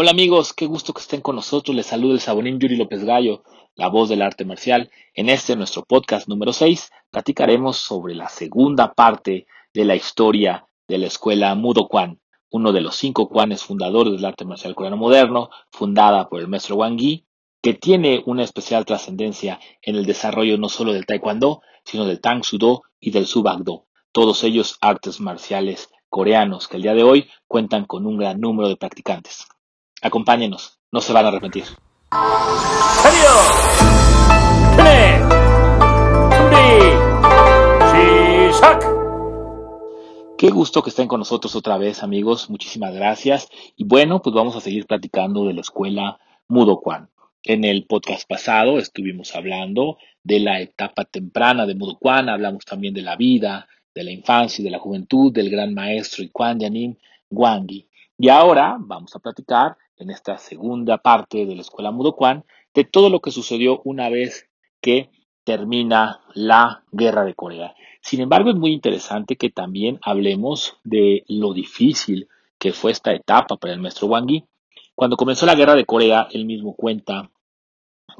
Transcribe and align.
Hola 0.00 0.12
amigos, 0.12 0.52
qué 0.52 0.66
gusto 0.66 0.92
que 0.92 1.00
estén 1.00 1.20
con 1.22 1.34
nosotros. 1.34 1.74
Les 1.74 1.86
saluda 1.86 2.14
el 2.14 2.20
sabonín 2.20 2.60
Yuri 2.60 2.76
López 2.76 3.02
Gallo, 3.02 3.42
la 3.74 3.88
voz 3.88 4.08
del 4.08 4.22
arte 4.22 4.44
marcial. 4.44 4.92
En 5.12 5.28
este 5.28 5.56
nuestro 5.56 5.82
podcast 5.82 6.28
número 6.28 6.52
6 6.52 6.92
platicaremos 7.10 7.78
sobre 7.78 8.14
la 8.14 8.28
segunda 8.28 8.94
parte 8.94 9.48
de 9.74 9.84
la 9.84 9.96
historia 9.96 10.68
de 10.86 10.98
la 10.98 11.08
escuela 11.08 11.52
Mudo 11.56 11.88
Kwan, 11.88 12.20
uno 12.52 12.70
de 12.70 12.80
los 12.80 12.94
cinco 12.94 13.28
Kwanes 13.28 13.64
fundadores 13.64 14.12
del 14.12 14.24
arte 14.24 14.44
marcial 14.44 14.76
coreano 14.76 14.96
moderno, 14.96 15.50
fundada 15.72 16.28
por 16.28 16.38
el 16.38 16.46
maestro 16.46 16.76
Wang 16.76 16.96
Yi, 16.96 17.26
que 17.60 17.74
tiene 17.74 18.22
una 18.24 18.44
especial 18.44 18.84
trascendencia 18.84 19.58
en 19.82 19.96
el 19.96 20.06
desarrollo 20.06 20.58
no 20.58 20.68
solo 20.68 20.92
del 20.92 21.06
Taekwondo, 21.06 21.62
sino 21.84 22.04
del 22.04 22.20
Tang 22.20 22.44
Sudo 22.44 22.82
y 23.00 23.10
del 23.10 23.26
Subakdo, 23.26 23.86
todos 24.12 24.44
ellos 24.44 24.78
artes 24.80 25.18
marciales 25.18 25.90
coreanos 26.08 26.68
que 26.68 26.76
el 26.76 26.84
día 26.84 26.94
de 26.94 27.02
hoy 27.02 27.28
cuentan 27.48 27.84
con 27.84 28.06
un 28.06 28.16
gran 28.16 28.38
número 28.38 28.68
de 28.68 28.76
practicantes. 28.76 29.48
Acompáñenos, 30.00 30.78
no 30.92 31.00
se 31.00 31.12
van 31.12 31.24
a 31.24 31.28
arrepentir. 31.28 31.64
Qué 40.38 40.50
gusto 40.50 40.84
que 40.84 40.90
estén 40.90 41.08
con 41.08 41.18
nosotros 41.18 41.56
otra 41.56 41.78
vez, 41.78 42.04
amigos. 42.04 42.48
Muchísimas 42.48 42.94
gracias. 42.94 43.48
Y 43.74 43.82
bueno, 43.84 44.22
pues 44.22 44.32
vamos 44.34 44.54
a 44.54 44.60
seguir 44.60 44.86
platicando 44.86 45.44
de 45.44 45.54
la 45.54 45.62
escuela 45.62 46.20
Mudo 46.46 46.80
Kwan. 46.80 47.10
En 47.42 47.64
el 47.64 47.86
podcast 47.86 48.28
pasado 48.28 48.78
estuvimos 48.78 49.34
hablando 49.34 49.98
de 50.22 50.38
la 50.38 50.60
etapa 50.60 51.06
temprana 51.06 51.66
de 51.66 51.74
Mudo 51.74 51.98
Kwan, 51.98 52.28
hablamos 52.28 52.64
también 52.64 52.94
de 52.94 53.02
la 53.02 53.16
vida, 53.16 53.66
de 53.94 54.04
la 54.04 54.12
infancia 54.12 54.62
y 54.62 54.64
de 54.64 54.70
la 54.70 54.78
juventud 54.78 55.32
del 55.32 55.50
gran 55.50 55.74
maestro 55.74 56.24
Kwan 56.30 56.60
Yanim 56.60 56.94
Wangi. 57.30 57.88
Y 58.16 58.28
ahora 58.28 58.76
vamos 58.78 59.14
a 59.16 59.18
platicar 59.18 59.76
en 59.98 60.10
esta 60.10 60.38
segunda 60.38 60.98
parte 60.98 61.46
de 61.46 61.54
la 61.54 61.62
escuela 61.62 61.90
Mudo 61.90 62.14
Kwan 62.14 62.44
de 62.74 62.84
todo 62.84 63.10
lo 63.10 63.20
que 63.20 63.30
sucedió 63.30 63.80
una 63.84 64.08
vez 64.08 64.48
que 64.80 65.10
termina 65.44 66.20
la 66.34 66.84
guerra 66.92 67.24
de 67.24 67.34
Corea. 67.34 67.74
Sin 68.00 68.20
embargo, 68.20 68.50
es 68.50 68.56
muy 68.56 68.72
interesante 68.72 69.36
que 69.36 69.50
también 69.50 69.98
hablemos 70.02 70.76
de 70.84 71.24
lo 71.28 71.52
difícil 71.52 72.28
que 72.58 72.72
fue 72.72 72.92
esta 72.92 73.12
etapa 73.12 73.56
para 73.56 73.72
el 73.72 73.80
maestro 73.80 74.08
Wang 74.08 74.28
Yi. 74.28 74.44
Cuando 74.94 75.16
comenzó 75.16 75.46
la 75.46 75.54
guerra 75.54 75.74
de 75.74 75.84
Corea, 75.84 76.28
él 76.32 76.44
mismo 76.44 76.74
cuenta 76.74 77.30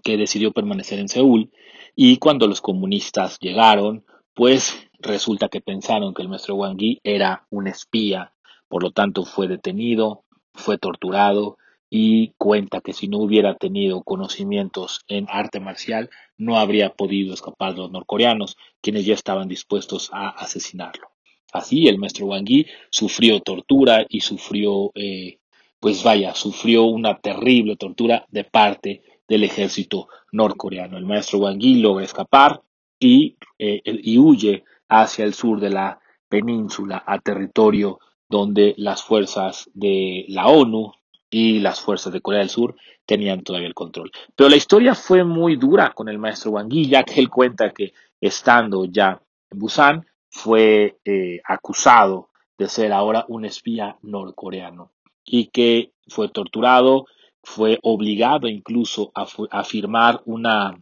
que 0.02 0.16
decidió 0.16 0.52
permanecer 0.52 0.98
en 0.98 1.08
Seúl 1.08 1.50
y 1.94 2.18
cuando 2.18 2.46
los 2.46 2.60
comunistas 2.60 3.38
llegaron, 3.40 4.04
pues 4.34 4.88
resulta 5.00 5.48
que 5.48 5.60
pensaron 5.60 6.14
que 6.14 6.22
el 6.22 6.28
maestro 6.28 6.54
Wang 6.54 6.78
Yi 6.78 7.00
era 7.02 7.46
un 7.50 7.66
espía, 7.66 8.32
por 8.68 8.82
lo 8.82 8.90
tanto 8.90 9.24
fue 9.24 9.48
detenido, 9.48 10.24
fue 10.54 10.78
torturado 10.78 11.58
y 11.90 12.34
cuenta 12.36 12.80
que 12.80 12.92
si 12.92 13.08
no 13.08 13.18
hubiera 13.18 13.54
tenido 13.56 14.02
conocimientos 14.02 15.00
en 15.08 15.26
arte 15.30 15.60
marcial, 15.60 16.10
no 16.36 16.58
habría 16.58 16.90
podido 16.90 17.32
escapar 17.32 17.74
de 17.74 17.80
los 17.80 17.90
norcoreanos, 17.90 18.56
quienes 18.80 19.06
ya 19.06 19.14
estaban 19.14 19.48
dispuestos 19.48 20.10
a 20.12 20.28
asesinarlo. 20.28 21.08
Así, 21.52 21.88
el 21.88 21.98
maestro 21.98 22.26
Wang 22.26 22.46
Yi 22.46 22.66
sufrió 22.90 23.40
tortura 23.40 24.04
y 24.08 24.20
sufrió, 24.20 24.92
eh, 24.94 25.38
pues 25.80 26.02
vaya, 26.02 26.34
sufrió 26.34 26.84
una 26.84 27.18
terrible 27.18 27.76
tortura 27.76 28.26
de 28.28 28.44
parte 28.44 29.02
del 29.26 29.44
ejército 29.44 30.08
norcoreano. 30.30 30.98
El 30.98 31.06
maestro 31.06 31.38
Wang 31.38 31.58
Yi 31.58 31.76
logra 31.76 32.04
escapar 32.04 32.60
y, 33.00 33.36
eh, 33.58 33.80
y 33.84 34.18
huye 34.18 34.64
hacia 34.88 35.24
el 35.24 35.32
sur 35.32 35.60
de 35.60 35.70
la 35.70 36.00
península, 36.28 37.02
a 37.06 37.18
territorio 37.18 37.98
donde 38.28 38.74
las 38.76 39.02
fuerzas 39.02 39.70
de 39.72 40.26
la 40.28 40.48
ONU 40.48 40.92
y 41.30 41.60
las 41.60 41.80
fuerzas 41.80 42.12
de 42.12 42.20
Corea 42.20 42.40
del 42.40 42.48
Sur 42.48 42.76
tenían 43.04 43.42
todavía 43.42 43.68
el 43.68 43.74
control. 43.74 44.10
Pero 44.34 44.48
la 44.48 44.56
historia 44.56 44.94
fue 44.94 45.24
muy 45.24 45.56
dura 45.56 45.92
con 45.94 46.08
el 46.08 46.18
maestro 46.18 46.52
Wang 46.52 46.70
Yi, 46.70 46.88
ya 46.88 47.04
que 47.04 47.20
él 47.20 47.28
cuenta 47.28 47.72
que 47.72 47.92
estando 48.20 48.84
ya 48.84 49.20
en 49.50 49.58
Busan 49.58 50.06
fue 50.30 50.98
eh, 51.04 51.40
acusado 51.44 52.30
de 52.56 52.68
ser 52.68 52.92
ahora 52.92 53.24
un 53.28 53.44
espía 53.44 53.96
norcoreano 54.02 54.92
y 55.24 55.46
que 55.46 55.92
fue 56.08 56.28
torturado, 56.28 57.06
fue 57.42 57.78
obligado 57.82 58.48
incluso 58.48 59.12
a, 59.14 59.26
a 59.50 59.64
firmar 59.64 60.22
una 60.24 60.74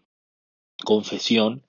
confesión 0.84 1.62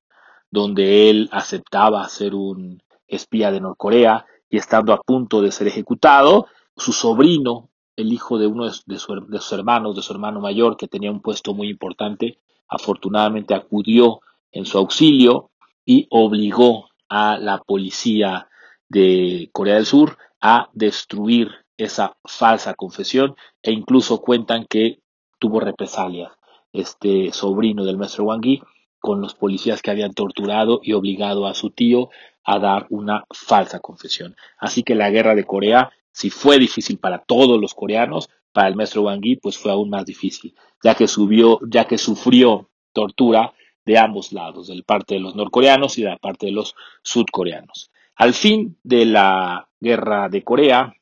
donde 0.50 1.10
él 1.10 1.30
aceptaba 1.32 2.08
ser 2.08 2.36
un 2.36 2.82
espía 3.08 3.52
de 3.52 3.60
Norcorea 3.60 4.26
y 4.50 4.58
estando 4.58 4.94
a 4.94 5.02
punto 5.02 5.42
de 5.42 5.52
ser 5.52 5.68
ejecutado, 5.68 6.48
su 6.76 6.94
sobrino 6.94 7.70
el 7.98 8.14
hijo 8.14 8.38
de 8.38 8.48
uno 8.48 8.66
de, 8.86 9.00
sus 9.00 9.52
hermanos, 9.52 9.96
de 9.96 10.02
su 10.02 10.14
hermano 10.14 10.40
mayor, 10.40 10.78
que 10.78 10.88
tenía 10.88 11.12
un 11.12 11.22
puesto 11.22 11.54
muy 11.54 11.68
importante, 11.70 12.38
afortunadamente 12.70 13.54
acudió 13.54 14.22
en 14.52 14.66
su 14.66 14.78
auxilio 14.78 15.50
y 15.84 16.08
obligó 16.12 16.90
a 17.10 17.38
la 17.38 17.58
policía 17.58 18.50
de 18.88 19.50
Corea 19.52 19.76
del 19.76 19.86
Sur 19.86 20.18
a 20.40 20.70
destruir 20.74 21.50
esa 21.76 22.16
falsa 22.24 22.76
confesión 22.76 23.36
e 23.64 23.72
incluso 23.72 24.22
cuentan 24.22 24.66
que 24.70 25.00
tuvo 25.40 25.60
represalias. 25.60 26.32
Este 26.74 27.32
sobrino 27.32 27.84
del 27.84 27.98
maestro 27.98 28.26
Wang 28.26 28.44
Yi 28.44 28.62
con 29.00 29.22
los 29.22 29.34
policías 29.34 29.82
que 29.82 29.92
habían 29.92 30.14
torturado 30.14 30.82
y 30.84 30.94
obligado 30.94 31.48
a 31.48 31.54
su 31.54 31.72
tío 31.72 32.10
a 32.48 32.58
dar 32.58 32.88
una 32.90 33.26
falsa 33.30 33.80
confesión. 33.80 34.36
Así 34.58 34.82
que 34.82 34.96
la 34.96 35.12
guerra 35.12 35.36
de 35.36 35.44
Corea 35.44 35.92
si 36.18 36.32
fue 36.32 36.58
difícil 36.58 36.98
para 36.98 37.20
todos 37.20 37.62
los 37.62 37.76
coreanos, 37.76 38.28
para 38.52 38.70
el 38.70 38.76
maestro 38.76 39.04
Wang 39.04 39.22
Yi 39.22 39.36
pues 39.36 39.56
fue 39.56 39.72
aún 39.72 39.92
más 39.92 40.04
difícil, 40.04 40.56
ya 40.84 40.96
que 40.96 41.08
subió, 41.08 41.60
ya 41.70 41.86
que 41.86 42.00
sufrió 42.00 42.72
tortura 42.92 43.54
de 43.86 44.00
ambos 44.00 44.34
lados, 44.34 44.66
de 44.66 44.82
parte 44.82 45.14
de 45.14 45.20
los 45.20 45.36
norcoreanos 45.36 45.96
y 46.00 46.02
de 46.02 46.10
la 46.10 46.18
parte 46.18 46.48
de 46.48 46.54
los 46.54 46.74
sudcoreanos. 47.04 47.92
Al 48.16 48.34
fin 48.34 48.80
de 48.82 49.06
la 49.06 49.70
guerra 49.80 50.28
de 50.28 50.44
Corea, 50.44 50.96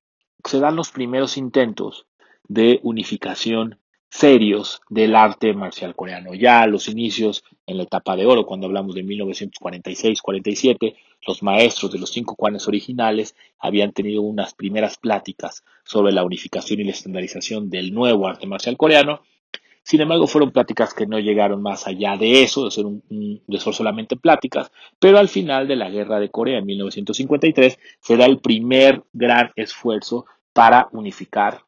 se 0.44 0.60
dan 0.60 0.76
los 0.76 0.92
primeros 0.92 1.38
intentos 1.38 2.08
de 2.50 2.82
unificación 2.84 3.80
serios 4.16 4.81
del 4.90 5.14
arte 5.14 5.53
marcial 5.53 5.94
coreano. 5.94 6.34
Ya 6.34 6.66
los 6.68 6.88
inicios, 6.88 7.44
en 7.68 7.76
la 7.78 7.84
etapa 7.84 8.16
de 8.16 8.26
oro, 8.26 8.46
cuando 8.46 8.68
hablamos 8.68 8.96
de 8.96 9.03
1946-47, 9.03 10.96
los 11.28 11.44
maestros 11.44 11.92
de 11.92 12.00
los 12.00 12.12
cinco 12.12 12.36
cuanes 12.36 12.66
originales 12.70 13.36
habían 13.59 13.92
tenido 13.92 14.22
unas 14.22 14.53
primeras 14.53 14.98
pláticas 14.98 15.66
sobre 15.84 16.14
la 16.14 16.24
unificación 16.24 16.80
y 16.80 16.86
la 16.86 16.92
estandarización 16.92 17.70
del 17.70 17.94
nuevo 17.94 18.28
arte 18.28 18.48
marcial 18.48 18.78
coreano. 18.78 19.22
Sin 19.84 20.00
embargo, 20.00 20.28
fueron 20.28 20.52
pláticas 20.52 20.94
que 20.94 21.06
no 21.06 21.20
llegaron 21.20 21.62
más 21.62 21.86
allá 21.86 22.16
de 22.16 22.42
eso, 22.42 22.64
de 22.64 22.72
ser, 22.72 22.86
un, 22.86 23.03
solamente 23.59 24.16
pláticas, 24.16 24.72
pero 24.97 25.20
al 25.20 25.28
final 25.28 25.68
de 25.68 25.76
la 25.76 25.90
guerra 25.90 26.22
de 26.22 26.32
Corea 26.32 26.59
en 26.59 26.66
1953 26.66 27.78
se 28.00 28.16
da 28.16 28.26
el 28.26 28.40
primer 28.40 29.03
gran 29.12 29.52
esfuerzo 29.58 30.26
para 30.53 30.88
unificar 30.94 31.65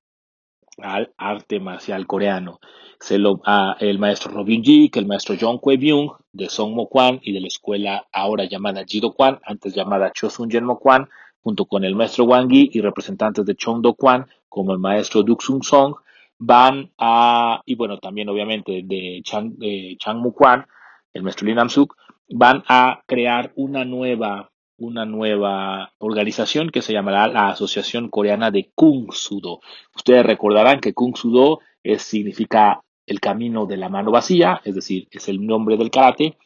al 0.77 1.13
arte 1.17 1.59
marcial 1.59 2.05
coreano. 2.07 2.59
Se 2.99 3.17
lo, 3.17 3.41
el 3.79 3.99
maestro 3.99 4.31
Robin 4.31 4.63
Ji, 4.63 4.89
el 4.93 5.05
maestro 5.05 5.35
Jong 5.39 5.59
Kwe 5.59 5.77
Byung 5.77 6.11
de 6.31 6.49
Song 6.49 6.73
Mo 6.73 6.87
Kwan 6.87 7.19
y 7.21 7.31
de 7.31 7.41
la 7.41 7.47
escuela 7.47 8.07
ahora 8.11 8.45
llamada 8.45 8.83
Jido 8.85 9.13
Kwan, 9.13 9.39
antes 9.45 9.75
llamada 9.75 10.11
Chosun 10.11 10.49
Mo 10.63 10.79
Kwan, 10.79 11.07
junto 11.41 11.65
con 11.65 11.83
el 11.83 11.95
maestro 11.95 12.25
Wang 12.25 12.49
Yi 12.49 12.71
y 12.73 12.81
representantes 12.81 13.45
de 13.45 13.55
Do 13.81 13.93
Kwan, 13.93 14.27
como 14.49 14.73
el 14.73 14.79
maestro 14.79 15.23
Duk 15.23 15.41
Sung 15.41 15.63
Song, 15.63 15.95
van 16.39 16.91
a, 16.97 17.61
y 17.65 17.75
bueno, 17.75 17.99
también 17.99 18.29
obviamente 18.29 18.81
de 18.83 19.21
Chang, 19.23 19.57
Chang 19.97 20.19
Mu 20.19 20.33
Kwan, 20.33 20.65
el 21.13 21.23
maestro 21.23 21.47
Lee 21.47 21.69
Suk, 21.69 21.95
van 22.29 22.63
a 22.67 23.01
crear 23.05 23.53
una 23.55 23.85
nueva 23.85 24.51
una 24.77 25.05
nueva 25.05 25.93
organización 25.97 26.69
que 26.69 26.81
se 26.81 26.93
llamará 26.93 27.27
la 27.27 27.49
Asociación 27.49 28.09
Coreana 28.09 28.51
de 28.51 28.71
Kung 28.75 29.11
Sudo. 29.11 29.59
Ustedes 29.95 30.25
recordarán 30.25 30.79
que 30.79 30.93
Kung 30.93 31.15
Sudo 31.15 31.59
significa 31.97 32.81
el 33.05 33.19
camino 33.19 33.65
de 33.65 33.77
la 33.77 33.89
mano 33.89 34.11
vacía, 34.11 34.61
es 34.63 34.75
decir, 34.75 35.07
es 35.11 35.29
el 35.29 35.45
nombre 35.45 35.77
del 35.77 35.89
karate, 35.89 36.37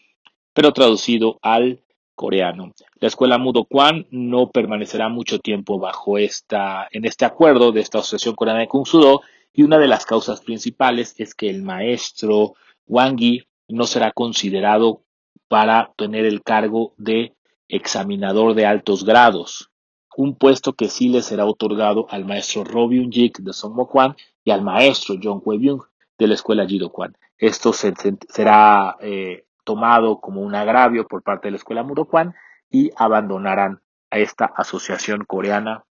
pero 0.53 0.71
traducido 0.71 1.39
al 1.41 1.81
coreano. 2.15 2.73
La 2.99 3.07
escuela 3.07 3.39
Mudo 3.39 3.65
Kwan 3.65 4.05
no 4.11 4.51
permanecerá 4.51 5.09
mucho 5.09 5.39
tiempo 5.39 5.79
bajo 5.79 6.17
esta, 6.17 6.87
en 6.91 7.05
este 7.05 7.25
acuerdo 7.25 7.71
de 7.71 7.81
esta 7.81 7.99
Asociación 7.99 8.35
Coreana 8.35 8.59
de 8.59 8.67
Kung 8.67 8.85
Sudo 8.85 9.21
y 9.53 9.63
una 9.63 9.79
de 9.79 9.87
las 9.87 10.05
causas 10.05 10.41
principales 10.41 11.15
es 11.17 11.33
que 11.33 11.49
el 11.49 11.63
maestro 11.63 12.53
Wang 12.85 13.17
Yi 13.17 13.43
no 13.69 13.85
será 13.85 14.11
considerado 14.11 15.01
para 15.47 15.91
tener 15.97 16.25
el 16.25 16.43
cargo 16.43 16.93
de 16.97 17.33
examinador 17.71 18.53
de 18.53 18.65
altos 18.65 19.05
grados, 19.05 19.71
un 20.17 20.35
puesto 20.35 20.73
que 20.73 20.89
sí 20.89 21.09
le 21.09 21.21
será 21.21 21.45
otorgado 21.45 22.05
al 22.09 22.25
maestro 22.25 22.63
Robyun 22.63 23.11
Jik 23.11 23.39
de 23.39 23.53
Songmo 23.53 23.87
Kwan 23.87 24.15
y 24.43 24.51
al 24.51 24.61
maestro 24.61 25.15
John 25.21 25.41
Kwe-byung 25.41 25.81
de 26.19 26.27
la 26.27 26.33
escuela 26.33 26.67
Jido 26.67 26.91
Kwan. 26.91 27.15
Esto 27.37 27.71
será 27.73 28.97
eh, 28.99 29.45
tomado 29.63 30.19
como 30.19 30.41
un 30.41 30.53
agravio 30.53 31.07
por 31.07 31.23
parte 31.23 31.47
de 31.47 31.51
la 31.51 31.57
escuela 31.57 31.83
Mudo 31.83 32.05
Kwan 32.05 32.35
y 32.69 32.91
abandonarán 32.95 33.81
a 34.09 34.19
esta 34.19 34.45
asociación 34.45 35.23
coreana 35.25 35.85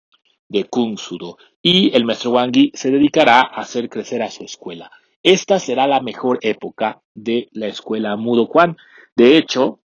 de 0.50 0.65
Kung 0.65 0.97
Sudo. 0.97 1.38
y 1.62 1.95
el 1.95 2.06
maestro 2.06 2.31
Wang 2.31 2.51
Yi 2.51 2.71
se 2.73 2.89
dedicará 2.89 3.41
a 3.41 3.62
hacer 3.62 3.89
crecer 3.89 4.21
a 4.23 4.31
su 4.31 4.44
escuela. 4.44 4.89
Esta 5.21 5.59
será 5.59 5.88
la 5.88 6.01
mejor 6.01 6.39
época 6.41 7.01
de 7.13 7.50
la 7.51 7.68
escuela 7.68 8.15
Mudo 8.15 8.47
Kwan. 8.47 8.77
De 9.15 9.38
hecho, 9.38 9.80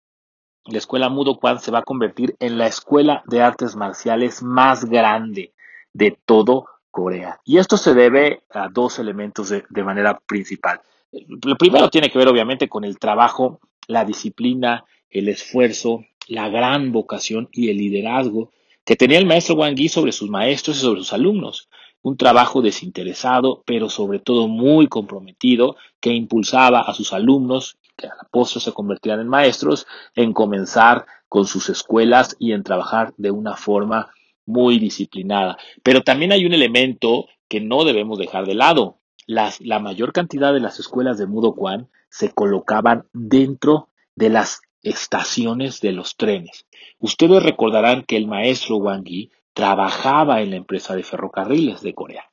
la 0.71 0.79
escuela 0.79 1.09
Mudo 1.09 1.39
Kwan 1.39 1.61
se 1.61 1.71
va 1.71 1.81
a 1.81 1.85
convertir 1.85 2.37
en 2.41 2.59
la 2.59 2.67
escuela 2.67 3.23
de 3.27 3.43
artes 3.43 3.77
marciales 3.77 4.43
más 4.43 4.85
grande 4.85 5.53
de 5.93 6.17
todo 6.25 6.67
Corea. 6.91 7.41
Y 7.45 7.59
esto 7.59 7.77
se 7.77 7.95
debe 7.95 8.43
a 8.51 8.69
dos 8.69 8.99
elementos 8.99 9.49
de, 9.49 9.85
manera 9.85 10.19
principal. 10.27 10.81
Lo 11.13 11.57
primero 11.57 11.89
tiene 11.89 12.11
que 12.11 12.19
ver 12.19 12.29
obviamente 12.29 12.69
con 12.69 12.85
el 12.85 12.99
trabajo, 12.99 13.61
la 13.87 14.05
disciplina, 14.05 14.85
el 15.09 15.29
esfuerzo, 15.29 16.05
la 16.29 16.49
gran 16.49 16.93
vocación 16.93 17.49
y 17.53 17.71
el 17.71 17.79
liderazgo 17.79 18.51
que 18.85 18.97
tenía 18.97 19.19
el 19.19 19.27
maestro 19.27 19.55
Wang 19.55 19.77
Yi 19.77 19.89
sobre 19.89 20.13
sus 20.13 20.31
maestros 20.31 20.79
y 20.79 20.81
sobre 20.81 21.01
sus 21.01 21.13
alumnos. 21.13 21.69
Un 22.03 22.17
trabajo 22.17 22.63
desinteresado, 22.63 23.63
pero 23.67 23.91
sobre 23.91 24.19
todo 24.19 24.49
muy 24.49 24.89
comprometido, 24.89 25.77
que 26.01 26.13
impulsaba 26.13 26.81
a 26.81 26.95
sus 26.95 27.13
alumnos, 27.13 27.77
que 28.01 28.07
a 28.07 28.15
la 28.17 28.29
postre 28.31 28.61
se 28.61 28.73
convertían 28.73 29.21
en 29.21 29.29
maestros, 29.29 29.87
en 30.15 30.33
comenzar 30.33 31.07
con 31.29 31.47
sus 31.47 31.69
escuelas 31.69 32.35
y 32.39 32.53
en 32.53 32.65
trabajar 32.65 33.13
de 33.17 33.31
una 33.31 33.57
forma 33.57 34.11
muy 34.47 34.79
disciplinada. 34.79 35.59
Pero 35.83 36.03
también 36.03 36.33
hay 36.33 36.47
un 36.47 36.55
elemento 36.55 37.27
que 37.49 37.61
no 37.61 37.85
debemos 37.85 38.19
dejar 38.19 38.47
de 38.47 38.55
lado. 38.55 38.99
La 39.27 39.79
mayor 39.79 40.13
cantidad 40.13 40.53
de 40.53 40.61
las 40.61 40.81
escuelas 40.81 41.19
de 41.19 41.27
Mudo 41.27 41.55
Kwan 41.55 41.89
se 42.09 42.33
colocaban 42.33 43.07
dentro 43.13 43.89
de 44.17 44.31
las 44.31 44.63
estaciones 44.83 45.81
de 45.81 45.93
los 45.93 46.17
trenes. 46.17 46.67
Ustedes 46.99 47.43
recordarán 47.43 48.03
que 48.03 48.17
el 48.17 48.27
maestro 48.27 48.77
Wang 48.79 49.05
Yi 49.05 49.31
trabajaba 49.53 50.41
en 50.41 50.51
la 50.51 50.57
empresa 50.57 50.97
de 50.97 51.03
ferrocarriles 51.03 51.83
de 51.83 51.95
Corea. 51.95 52.30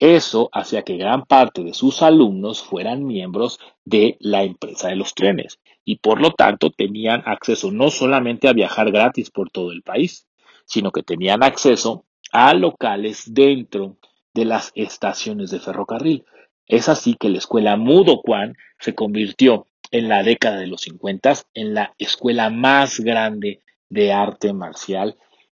Eso 0.00 0.48
hacía 0.52 0.82
que 0.82 0.96
gran 0.96 1.24
parte 1.24 1.64
de 1.64 1.74
sus 1.74 2.02
alumnos 2.02 2.62
fueran 2.62 3.04
miembros 3.04 3.58
de 3.84 4.16
la 4.20 4.44
empresa 4.44 4.88
de 4.88 4.96
los 4.96 5.14
trenes 5.14 5.58
y 5.84 5.96
por 5.96 6.20
lo 6.20 6.32
tanto 6.32 6.70
tenían 6.70 7.22
acceso 7.26 7.72
no 7.72 7.90
solamente 7.90 8.46
a 8.46 8.52
viajar 8.52 8.92
gratis 8.92 9.30
por 9.30 9.50
todo 9.50 9.72
el 9.72 9.82
país, 9.82 10.28
sino 10.66 10.92
que 10.92 11.02
tenían 11.02 11.42
acceso 11.42 12.04
a 12.30 12.54
locales 12.54 13.34
dentro 13.34 13.96
de 14.34 14.44
las 14.44 14.70
estaciones 14.76 15.50
de 15.50 15.58
ferrocarril. 15.58 16.24
Es 16.66 16.88
así 16.88 17.14
que 17.14 17.30
la 17.30 17.38
escuela 17.38 17.76
Mudo 17.76 18.20
Kwan 18.20 18.56
se 18.78 18.94
convirtió 18.94 19.66
en 19.90 20.08
la 20.08 20.22
década 20.22 20.58
de 20.58 20.66
los 20.66 20.82
50 20.82 21.32
en 21.54 21.74
la 21.74 21.94
escuela 21.98 22.50
más 22.50 23.00
grande 23.00 23.62
de 23.88 24.12
arte 24.12 24.52
marcial 24.52 25.16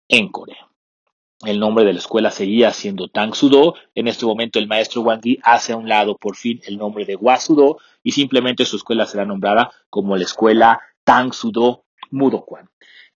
en 0.09 0.29
Corea. 0.29 0.68
El 1.45 1.61
nombre 1.61 1.85
de 1.85 1.93
la 1.93 2.01
escuela 2.01 2.33
seguía 2.33 2.73
siendo 2.73 3.07
Tang 3.07 3.33
Sudo. 3.33 3.77
En 3.95 4.09
este 4.09 4.27
momento 4.27 4.59
el 4.59 4.67
maestro 4.67 5.03
Wang 5.03 5.21
Yi 5.23 5.39
hace 5.45 5.73
a 5.73 5.77
un 5.77 5.89
lado 5.89 6.17
por 6.17 6.35
fin 6.35 6.61
el 6.67 6.79
nombre 6.79 7.05
de 7.05 7.17
Sudo 7.39 7.79
y 8.03 8.11
simplemente 8.11 8.65
su 8.65 8.75
escuela 8.75 9.07
será 9.07 9.25
nombrada 9.25 9.71
como 9.89 10.17
la 10.17 10.25
escuela 10.25 10.81
Tang 11.05 11.33
Sudo 11.33 11.85
Mudokwon. 12.11 12.69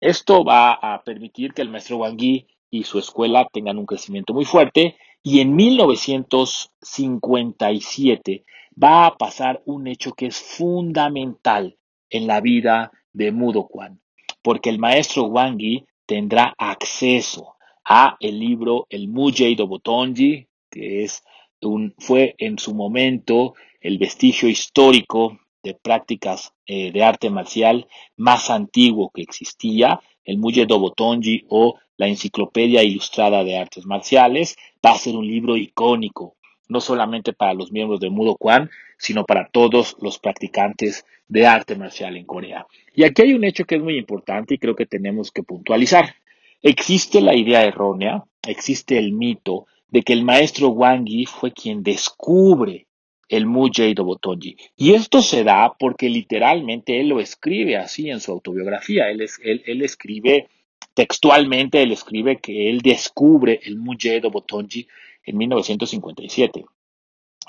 Esto 0.01 0.45
va 0.45 0.73
a 0.73 1.03
permitir 1.03 1.55
que 1.55 1.63
el 1.63 1.71
maestro 1.71 1.97
Wang 1.97 2.19
Yi 2.19 2.47
y 2.71 2.85
su 2.85 2.99
escuela 2.99 3.49
tengan 3.51 3.79
un 3.79 3.87
crecimiento 3.87 4.35
muy 4.35 4.45
fuerte 4.45 4.99
y 5.23 5.41
en 5.41 5.57
1957 5.57 8.45
va 8.83 9.07
a 9.07 9.17
pasar 9.17 9.63
un 9.65 9.87
hecho 9.87 10.13
que 10.13 10.27
es 10.27 10.39
fundamental 10.39 11.79
en 12.11 12.27
la 12.27 12.43
vida 12.43 12.93
de 13.15 13.33
Mudo 13.33 13.67
Kwan, 13.67 14.03
porque 14.43 14.69
el 14.69 14.79
maestro 14.79 15.25
Wang 15.25 15.59
Yi 15.59 15.87
tendrá 16.05 16.53
acceso 16.59 17.55
a 17.85 18.17
el 18.21 18.39
libro 18.39 18.87
El 18.91 19.09
Mujay 19.09 19.55
do 19.55 19.67
Botonji, 19.67 20.47
que 20.71 21.05
es 21.05 21.23
un, 21.63 21.95
fue 21.99 22.35
en 22.39 22.59
su 22.59 22.75
momento 22.75 23.55
el 23.81 23.99
vestigio 23.99 24.49
histórico 24.49 25.39
de 25.63 25.75
prácticas 25.75 26.53
eh, 26.67 26.91
de 26.93 27.03
arte 27.03 27.31
marcial 27.31 27.87
más 28.17 28.51
antiguo 28.51 29.11
que 29.11 29.23
existía, 29.23 30.01
el 30.25 30.39
Mujay 30.39 30.67
do 30.67 30.79
Botonji 30.79 31.45
o 31.49 31.79
la 31.97 32.09
Enciclopedia 32.09 32.83
Ilustrada 32.83 33.45
de 33.45 33.59
Artes 33.59 33.85
Marciales, 33.85 34.57
va 34.85 34.93
a 34.93 34.99
ser 34.99 35.17
un 35.17 35.27
libro 35.27 35.57
icónico 35.57 36.37
no 36.71 36.81
solamente 36.81 37.33
para 37.33 37.53
los 37.53 37.73
miembros 37.73 38.01
de 38.01 38.11
Mudo 38.11 38.37
Kwan, 38.37 38.71
sino 38.97 39.25
para 39.25 39.49
todos 39.49 39.97
los 40.01 40.19
practicantes 40.19 41.05
de 41.27 41.47
arte 41.47 41.75
marcial 41.75 42.17
en 42.17 42.25
Corea. 42.25 42.67
Y 42.95 43.03
aquí 43.03 43.23
hay 43.23 43.35
un 43.35 43.45
hecho 43.45 43.65
que 43.65 43.75
es 43.75 43.83
muy 43.83 43.99
importante 43.99 44.55
y 44.55 44.59
creo 44.59 44.77
que 44.77 44.87
tenemos 44.87 45.33
que 45.33 45.43
puntualizar. 45.43 46.15
Existe 46.63 47.21
la 47.21 47.35
idea 47.35 47.65
errónea, 47.65 48.25
existe 48.47 48.99
el 48.99 49.13
mito 49.13 49.67
de 49.89 50.03
que 50.03 50.13
el 50.13 50.25
maestro 50.25 50.69
Wang 50.69 51.07
Yi 51.07 51.27
fue 51.27 51.53
quien 51.53 51.83
descubre 51.83 52.87
el 53.31 53.47
Mujay 53.47 53.95
do 53.95 54.05
Botonji. 54.05 54.57
Y 54.77 54.93
esto 54.93 55.23
se 55.23 55.45
da 55.45 55.75
porque 55.79 56.09
literalmente 56.09 57.01
él 57.01 57.09
lo 57.09 57.21
escribe 57.21 57.77
así 57.77 58.11
en 58.11 58.21
su 58.21 58.33
autobiografía. 58.33 59.09
Él, 59.09 59.27
él, 59.43 59.83
escribe 59.83 60.49
textualmente, 60.95 61.81
él 61.81 61.93
escribe 61.93 62.41
que 62.41 62.69
él 62.69 62.81
descubre 62.83 63.61
el 63.63 63.79
Mujay 63.79 64.21
do 64.21 64.31
Botonji 64.31 64.87
en 65.25 65.39
1957. 65.39 66.65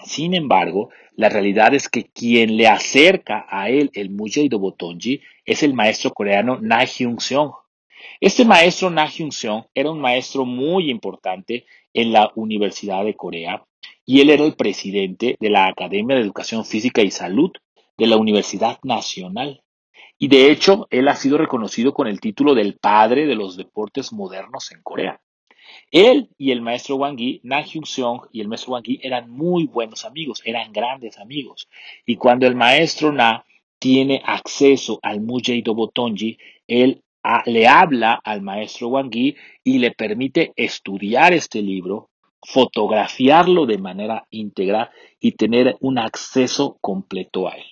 Sin 0.05 0.33
embargo, 0.33 0.89
la 1.15 1.29
realidad 1.29 1.73
es 1.73 1.89
que 1.89 2.05
quien 2.05 2.57
le 2.57 2.67
acerca 2.67 3.45
a 3.49 3.69
él 3.69 3.91
el 3.93 4.15
do 4.49 4.59
Botonji 4.59 5.21
es 5.45 5.63
el 5.63 5.73
maestro 5.73 6.11
coreano 6.11 6.59
Na 6.61 6.83
Hyun-seong. 6.85 7.53
Este 8.19 8.45
maestro 8.45 8.89
Na 8.89 9.07
Hyun-seong 9.07 9.67
era 9.73 9.91
un 9.91 9.99
maestro 9.99 10.45
muy 10.45 10.89
importante 10.89 11.65
en 11.93 12.11
la 12.11 12.31
Universidad 12.35 13.03
de 13.03 13.15
Corea 13.15 13.65
y 14.05 14.21
él 14.21 14.29
era 14.29 14.43
el 14.43 14.55
presidente 14.55 15.37
de 15.39 15.49
la 15.49 15.67
Academia 15.67 16.15
de 16.15 16.21
Educación 16.21 16.65
Física 16.65 17.01
y 17.01 17.11
Salud 17.11 17.51
de 17.97 18.07
la 18.07 18.17
Universidad 18.17 18.79
Nacional. 18.83 19.61
Y 20.17 20.27
de 20.27 20.51
hecho, 20.51 20.87
él 20.91 21.07
ha 21.07 21.15
sido 21.15 21.37
reconocido 21.37 21.93
con 21.93 22.07
el 22.07 22.19
título 22.19 22.53
del 22.53 22.77
padre 22.77 23.25
de 23.25 23.35
los 23.35 23.57
deportes 23.57 24.13
modernos 24.13 24.71
en 24.71 24.81
Corea. 24.81 25.19
Él 25.89 26.29
y 26.37 26.51
el 26.51 26.61
maestro 26.61 26.95
Wang 26.97 27.17
Yi, 27.17 27.41
Na 27.43 27.63
Hyun-seong 27.63 28.27
y 28.31 28.41
el 28.41 28.47
maestro 28.47 28.73
Wang 28.73 28.83
Yi 28.83 28.99
eran 29.03 29.29
muy 29.29 29.65
buenos 29.65 30.05
amigos, 30.05 30.41
eran 30.45 30.71
grandes 30.71 31.17
amigos. 31.17 31.67
Y 32.05 32.17
cuando 32.17 32.47
el 32.47 32.55
maestro 32.55 33.11
Na 33.11 33.45
tiene 33.79 34.21
acceso 34.25 34.99
al 35.01 35.21
Mujay 35.21 35.61
Do 35.61 35.73
Botonji, 35.73 36.37
él 36.67 37.01
le 37.45 37.67
habla 37.67 38.13
al 38.23 38.41
maestro 38.41 38.89
Wang 38.89 39.11
Yi 39.11 39.35
y 39.63 39.79
le 39.79 39.91
permite 39.91 40.53
estudiar 40.55 41.33
este 41.33 41.61
libro, 41.61 42.09
fotografiarlo 42.43 43.65
de 43.65 43.77
manera 43.77 44.25
íntegra 44.31 44.91
y 45.19 45.33
tener 45.33 45.77
un 45.79 45.99
acceso 45.99 46.77
completo 46.81 47.47
a 47.47 47.51
él. 47.51 47.65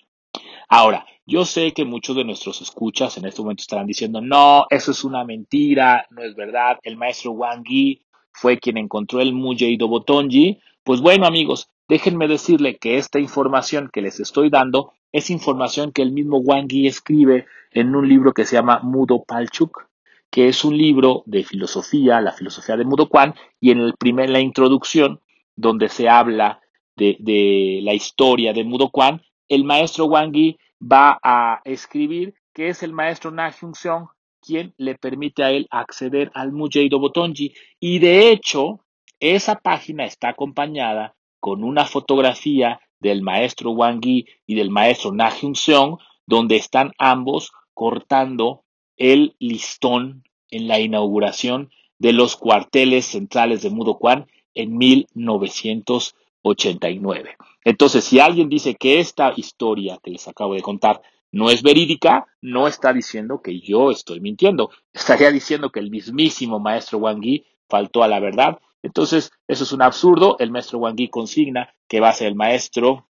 Ahora, 0.68 1.06
yo 1.26 1.46
sé 1.46 1.74
que 1.74 1.86
muchos 1.86 2.16
de 2.16 2.24
nuestros 2.24 2.62
escuchas 2.62 3.18
en 3.18 3.26
este 3.26 3.42
momento 3.42 3.62
estarán 3.62 3.88
diciendo, 3.88 4.22
no, 4.22 4.66
eso 4.70 4.92
es 4.92 5.04
una 5.04 5.24
mentira, 5.24 6.06
no 6.12 6.24
es 6.24 6.36
verdad, 6.36 6.78
el 6.84 6.98
maestro 6.98 7.32
Wang 7.32 7.64
Yi 7.68 8.02
fue 8.32 8.60
quien 8.60 8.78
encontró 8.78 9.20
el 9.20 9.34
Mujeido 9.34 9.88
Botonji. 9.88 10.60
Pues 10.84 11.02
bueno, 11.02 11.26
amigos, 11.26 11.68
déjenme 11.88 12.28
decirle 12.28 12.78
que 12.78 12.98
esta 12.98 13.20
información 13.20 13.90
que 13.92 14.02
les 14.02 14.20
estoy 14.20 14.50
dando 14.50 14.94
es 15.12 15.30
información 15.30 15.92
que 15.92 16.02
el 16.02 16.12
mismo 16.12 16.38
Wang 16.38 16.68
Yi 16.68 16.88
escribe 16.88 17.46
en 17.72 17.96
un 17.96 18.08
libro 18.08 18.34
que 18.34 18.46
se 18.46 18.56
llama 18.56 18.80
Mudo 18.84 19.24
Palchuk, 19.24 19.88
que 20.30 20.48
es 20.48 20.64
un 20.64 20.78
libro 20.78 21.24
de 21.26 21.44
filosofía, 21.44 22.22
la 22.22 22.32
filosofía 22.32 22.78
de 22.78 22.86
Mudo 22.86 23.10
Kwan, 23.10 23.34
y 23.60 23.72
en 23.72 23.80
el 23.80 23.96
primer, 23.96 24.30
la 24.30 24.40
introducción, 24.40 25.22
donde 25.56 25.90
se 25.90 26.08
habla 26.08 26.62
de, 26.96 27.80
la 27.84 27.94
historia 27.94 28.54
de 28.54 28.64
Mudo 28.64 28.90
Kwan, 28.90 29.22
el 29.48 29.64
maestro 29.64 30.06
Wang 30.06 30.34
Yi 30.34 30.58
va 30.82 31.20
a 31.24 31.62
escribir 31.66 32.36
que 32.54 32.70
es 32.70 32.84
el 32.84 32.94
maestro 32.94 33.32
Na 33.32 33.52
Hyun-seong 33.52 34.10
quien 34.42 34.74
le 34.78 34.96
permite 34.96 35.44
a 35.44 35.52
él 35.52 35.68
acceder 35.70 36.32
al 36.34 36.52
Mujeido 36.52 37.00
Botonji. 37.00 37.54
Y 37.80 38.00
de 38.00 38.32
hecho, 38.32 38.86
esa 39.20 39.56
página 39.56 40.06
está 40.06 40.30
acompañada 40.30 41.16
con 41.40 41.64
una 41.64 41.86
fotografía 41.86 42.80
del 43.00 43.22
maestro 43.22 43.72
Wang 43.72 44.02
Yi 44.02 44.26
y 44.46 44.56
del 44.56 44.70
maestro 44.70 45.12
Na 45.12 45.32
Hyun-seong, 45.32 45.98
donde 46.26 46.56
están 46.56 46.94
ambos 46.98 47.52
cortando 47.74 48.64
el 48.98 49.36
listón 49.40 50.24
en 50.52 50.68
la 50.68 50.80
inauguración 50.80 51.72
de 51.98 52.14
los 52.14 52.36
cuarteles 52.36 53.06
centrales 53.06 53.62
de 53.62 53.70
Mudo 53.70 53.98
Kwan 53.98 54.28
en 54.54 54.78
1989. 54.78 57.38
Entonces, 57.64 58.04
si 58.04 58.20
alguien 58.20 58.50
dice 58.50 58.76
que 58.76 59.00
esta 59.00 59.34
historia 59.36 60.00
que 60.04 60.12
les 60.12 60.28
acabo 60.28 60.54
de 60.54 60.62
contar 60.62 61.02
no 61.32 61.50
es 61.50 61.62
verídica, 61.62 62.28
no 62.42 62.68
está 62.68 62.94
diciendo 62.94 63.42
que 63.42 63.60
yo 63.60 63.92
estoy 63.92 64.20
mintiendo. 64.20 64.72
Estaría 64.94 65.32
diciendo 65.32 65.70
que 65.70 65.80
el 65.80 65.92
mismísimo 65.92 66.60
maestro 66.60 67.00
Wang 67.00 67.22
Yi 67.22 67.46
faltó 67.68 68.04
a 68.04 68.08
la 68.08 68.20
verdad. 68.20 68.60
Entonces, 68.82 69.32
eso 69.48 69.64
es 69.64 69.72
un 69.72 69.82
absurdo. 69.82 70.38
El 70.40 70.52
maestro 70.52 70.80
Wang 70.80 70.98
Yi 70.98 71.10
consigna 71.10 71.74
que 71.88 72.00
va 72.00 72.10
a 72.10 72.14
ser 72.14 72.28
el 72.28 72.36
maestro 72.36 73.08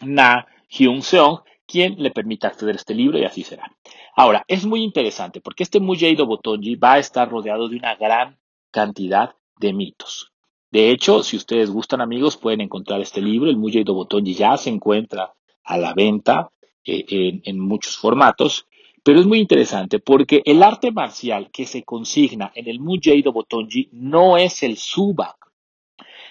Na 0.00 0.46
Hyun 0.68 1.02
Seong 1.02 1.40
quien 1.66 2.00
le 2.00 2.10
permita 2.10 2.48
acceder 2.48 2.76
a 2.76 2.78
este 2.78 2.94
libro 2.94 3.18
y 3.18 3.24
así 3.24 3.42
será. 3.42 3.70
Ahora, 4.14 4.44
es 4.46 4.64
muy 4.64 4.82
interesante 4.82 5.40
porque 5.40 5.64
este 5.64 5.80
Mujeido 5.80 6.26
Botonji 6.26 6.76
va 6.76 6.94
a 6.94 6.98
estar 6.98 7.28
rodeado 7.28 7.68
de 7.68 7.76
una 7.76 7.96
gran 7.96 8.38
cantidad 8.70 9.34
de 9.58 9.72
mitos. 9.72 10.32
De 10.70 10.90
hecho, 10.90 11.22
si 11.22 11.36
ustedes 11.36 11.70
gustan 11.70 12.00
amigos, 12.00 12.36
pueden 12.36 12.60
encontrar 12.60 13.00
este 13.00 13.20
libro, 13.20 13.50
el 13.50 13.56
Mujay 13.56 13.84
Botonji 13.84 14.34
ya 14.34 14.56
se 14.56 14.70
encuentra 14.70 15.32
a 15.64 15.78
la 15.78 15.92
venta 15.94 16.50
eh, 16.84 17.40
en, 17.44 17.58
muchos 17.58 17.96
formatos, 17.96 18.66
pero 19.06 19.20
es 19.20 19.26
muy 19.26 19.38
interesante 19.38 20.00
porque 20.00 20.42
el 20.44 20.64
arte 20.64 20.90
marcial 20.90 21.48
que 21.52 21.64
se 21.64 21.84
consigna 21.84 22.50
en 22.56 22.66
el 22.66 22.80
Mujay 22.80 23.22
Botonji 23.22 23.88
no 23.92 24.36
es 24.36 24.64
el 24.64 24.76
Subak. 24.76 25.36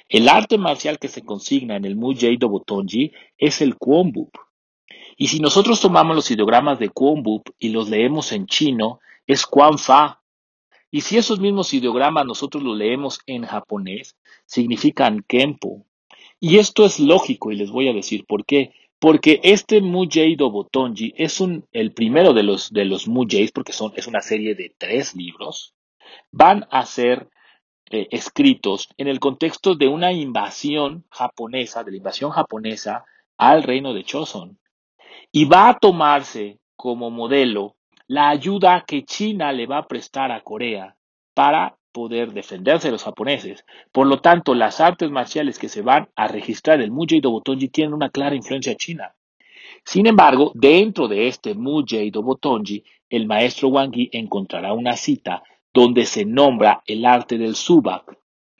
El 0.09 0.27
arte 0.27 0.57
marcial 0.57 0.99
que 0.99 1.07
se 1.07 1.21
consigna 1.21 1.77
en 1.77 1.85
el 1.85 1.95
Mujay 1.95 2.35
Botonji 2.35 3.13
es 3.37 3.61
el 3.61 3.77
Kwombup. 3.77 4.31
Y 5.15 5.27
si 5.27 5.39
nosotros 5.39 5.79
tomamos 5.79 6.17
los 6.17 6.29
ideogramas 6.31 6.77
de 6.77 6.89
Kwombup 6.89 7.49
y 7.59 7.69
los 7.69 7.87
leemos 7.87 8.33
en 8.33 8.45
chino, 8.45 8.99
es 9.25 9.45
Quan 9.45 9.77
Fa. 9.77 10.21
Y 10.91 10.99
si 10.99 11.15
esos 11.15 11.39
mismos 11.39 11.73
ideogramas 11.73 12.25
nosotros 12.25 12.61
los 12.61 12.77
leemos 12.77 13.21
en 13.25 13.45
japonés, 13.45 14.17
significan 14.45 15.23
Kempo. 15.25 15.85
Y 16.41 16.57
esto 16.57 16.85
es 16.85 16.99
lógico 16.99 17.53
y 17.53 17.55
les 17.55 17.71
voy 17.71 17.87
a 17.87 17.93
decir 17.93 18.25
por 18.25 18.45
qué. 18.45 18.73
Porque 19.05 19.39
este 19.43 19.81
Mujay 19.81 20.35
Botonji 20.35 21.13
es 21.15 21.39
el 21.71 21.93
primero 21.93 22.33
de 22.33 22.41
los, 22.41 22.73
de 22.73 22.85
los 22.85 23.07
Mujays, 23.07 23.51
porque 23.51 23.71
son, 23.71 23.93
es 23.95 24.07
una 24.07 24.19
serie 24.19 24.55
de 24.55 24.73
tres 24.75 25.15
libros, 25.15 25.75
van 26.31 26.65
a 26.71 26.87
ser 26.87 27.29
eh, 27.91 28.07
escritos 28.09 28.89
en 28.97 29.07
el 29.07 29.19
contexto 29.19 29.75
de 29.75 29.87
una 29.87 30.11
invasión 30.11 31.05
japonesa, 31.11 31.83
de 31.83 31.91
la 31.91 31.97
invasión 31.97 32.31
japonesa 32.31 33.05
al 33.37 33.61
reino 33.61 33.93
de 33.93 34.05
Choson. 34.05 34.57
Y 35.31 35.45
va 35.45 35.69
a 35.69 35.77
tomarse 35.77 36.57
como 36.75 37.11
modelo 37.11 37.75
la 38.07 38.29
ayuda 38.29 38.85
que 38.87 39.05
China 39.05 39.51
le 39.51 39.67
va 39.67 39.77
a 39.77 39.87
prestar 39.87 40.31
a 40.31 40.41
Corea 40.41 40.95
para 41.35 41.77
poder 41.95 42.33
defenderse 42.33 42.89
de 42.89 42.91
los 42.91 43.05
japoneses. 43.05 43.63
Por 43.93 44.05
lo 44.05 44.19
tanto, 44.19 44.53
las 44.53 44.81
artes 44.81 45.09
marciales 45.09 45.57
que 45.57 45.69
se 45.69 45.81
van 45.81 46.09
a 46.17 46.27
registrar 46.27 46.81
el 46.81 46.91
Mujay 46.91 47.21
Botonji 47.21 47.69
tienen 47.69 47.93
una 47.93 48.09
clara 48.09 48.35
influencia 48.35 48.75
china. 48.75 49.15
Sin 49.85 50.05
embargo, 50.05 50.51
dentro 50.55 51.07
de 51.07 51.29
este 51.29 51.53
Mujay 51.53 52.11
Botonji, 52.11 52.83
el 53.09 53.27
maestro 53.27 53.69
Wang 53.69 53.93
Yi 53.93 54.09
encontrará 54.11 54.73
una 54.73 54.97
cita 54.97 55.41
donde 55.73 56.05
se 56.05 56.25
nombra 56.25 56.83
el 56.85 57.05
arte 57.05 57.37
del 57.37 57.55
Subak 57.55 58.17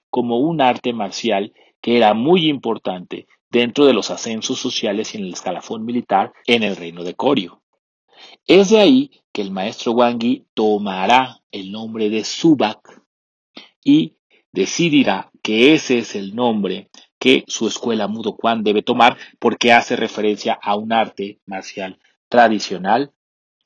como 0.10 0.40
un 0.40 0.62
arte 0.62 0.94
marcial 0.94 1.52
que 1.82 1.98
era 1.98 2.14
muy 2.14 2.48
importante 2.48 3.28
dentro 3.50 3.86
de 3.86 3.94
los 3.94 4.12
ascensos 4.12 4.60
sociales 4.60 5.14
y 5.14 5.18
en 5.18 5.26
el 5.26 5.34
escalafón 5.34 5.84
militar 5.84 6.32
en 6.48 6.64
el 6.64 6.78
reino 6.78 7.04
de 7.04 7.16
Koryo. 7.16 7.62
Es 8.48 8.70
de 8.70 8.80
ahí 8.80 9.12
que 9.34 9.42
el 9.42 9.52
maestro 9.52 9.92
Wang 9.92 10.20
Yi 10.20 10.46
tomará 10.54 11.42
el 11.52 11.74
nombre 11.74 12.10
de 12.10 12.24
Subak 12.24 13.05
y 13.86 14.18
decidirá 14.52 15.32
que 15.42 15.74
ese 15.74 16.00
es 16.00 16.16
el 16.16 16.36
nombre 16.36 16.90
que 17.20 17.46
su 17.48 17.68
escuela 17.68 18.08
Mudo 18.08 18.36
Kwan 18.36 18.64
debe 18.64 18.82
tomar 18.82 19.18
porque 19.40 19.72
hace 19.72 19.96
referencia 19.96 20.60
a 20.62 20.76
un 20.76 20.92
arte 20.92 21.40
marcial 21.46 21.98
tradicional 22.28 23.14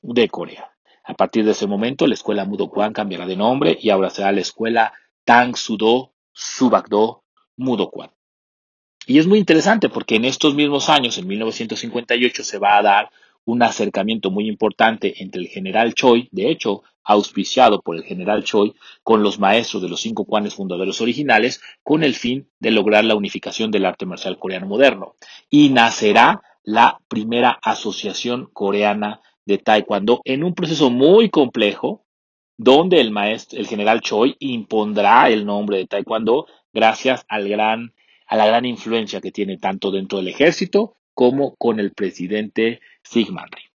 de 0.02 0.28
Corea. 0.28 0.70
A 1.02 1.14
partir 1.14 1.44
de 1.44 1.52
ese 1.52 1.66
momento, 1.66 2.06
la 2.06 2.14
escuela 2.14 2.44
Mudo 2.44 2.68
Kwan 2.68 2.92
cambiará 2.92 3.26
de 3.26 3.36
nombre 3.36 3.76
y 3.80 3.90
ahora 3.90 4.10
será 4.10 4.30
la 4.30 4.40
escuela 4.40 4.92
Tang 5.24 5.56
Sudo 5.56 6.12
Subakdo 6.32 7.24
Mudo 7.56 7.90
Kwan. 7.90 8.10
Y 9.06 9.18
es 9.18 9.26
muy 9.26 9.38
interesante 9.38 9.88
porque 9.88 10.16
en 10.16 10.26
estos 10.26 10.54
mismos 10.54 10.88
años, 10.88 11.18
en 11.18 11.26
1958, 11.26 12.44
se 12.44 12.58
va 12.58 12.76
a 12.76 12.82
dar 12.82 13.10
un 13.44 13.62
acercamiento 13.62 14.30
muy 14.30 14.46
importante 14.48 15.22
entre 15.22 15.40
el 15.40 15.48
general 15.48 15.94
Choi, 15.94 16.28
de 16.30 16.50
hecho, 16.50 16.82
auspiciado 17.10 17.80
por 17.82 17.96
el 17.96 18.04
general 18.04 18.44
Choi, 18.44 18.74
con 19.02 19.22
los 19.22 19.38
maestros 19.40 19.82
de 19.82 19.88
los 19.88 20.00
cinco 20.00 20.24
cuanes 20.24 20.54
fundadores 20.54 21.00
originales, 21.00 21.60
con 21.82 22.04
el 22.04 22.14
fin 22.14 22.48
de 22.60 22.70
lograr 22.70 23.04
la 23.04 23.16
unificación 23.16 23.70
del 23.70 23.84
arte 23.84 24.06
marcial 24.06 24.38
coreano 24.38 24.66
moderno. 24.66 25.16
Y 25.48 25.70
nacerá 25.70 26.42
la 26.62 27.00
primera 27.08 27.58
asociación 27.62 28.48
coreana 28.52 29.20
de 29.44 29.58
Taekwondo 29.58 30.20
en 30.24 30.44
un 30.44 30.54
proceso 30.54 30.90
muy 30.90 31.30
complejo, 31.30 32.04
donde 32.56 33.00
el 33.00 33.10
maestro, 33.10 33.58
el 33.58 33.66
general 33.66 34.00
Choi 34.02 34.36
impondrá 34.38 35.30
el 35.30 35.44
nombre 35.44 35.78
de 35.78 35.86
Taekwondo 35.86 36.46
gracias 36.72 37.24
al 37.28 37.48
gran, 37.48 37.92
a 38.26 38.36
la 38.36 38.46
gran 38.46 38.66
influencia 38.66 39.20
que 39.20 39.32
tiene 39.32 39.56
tanto 39.58 39.90
dentro 39.90 40.18
del 40.18 40.28
ejército 40.28 40.96
como 41.14 41.56
con 41.56 41.80
el 41.80 41.92
presidente 41.92 42.80
Sigmund. 43.02 43.69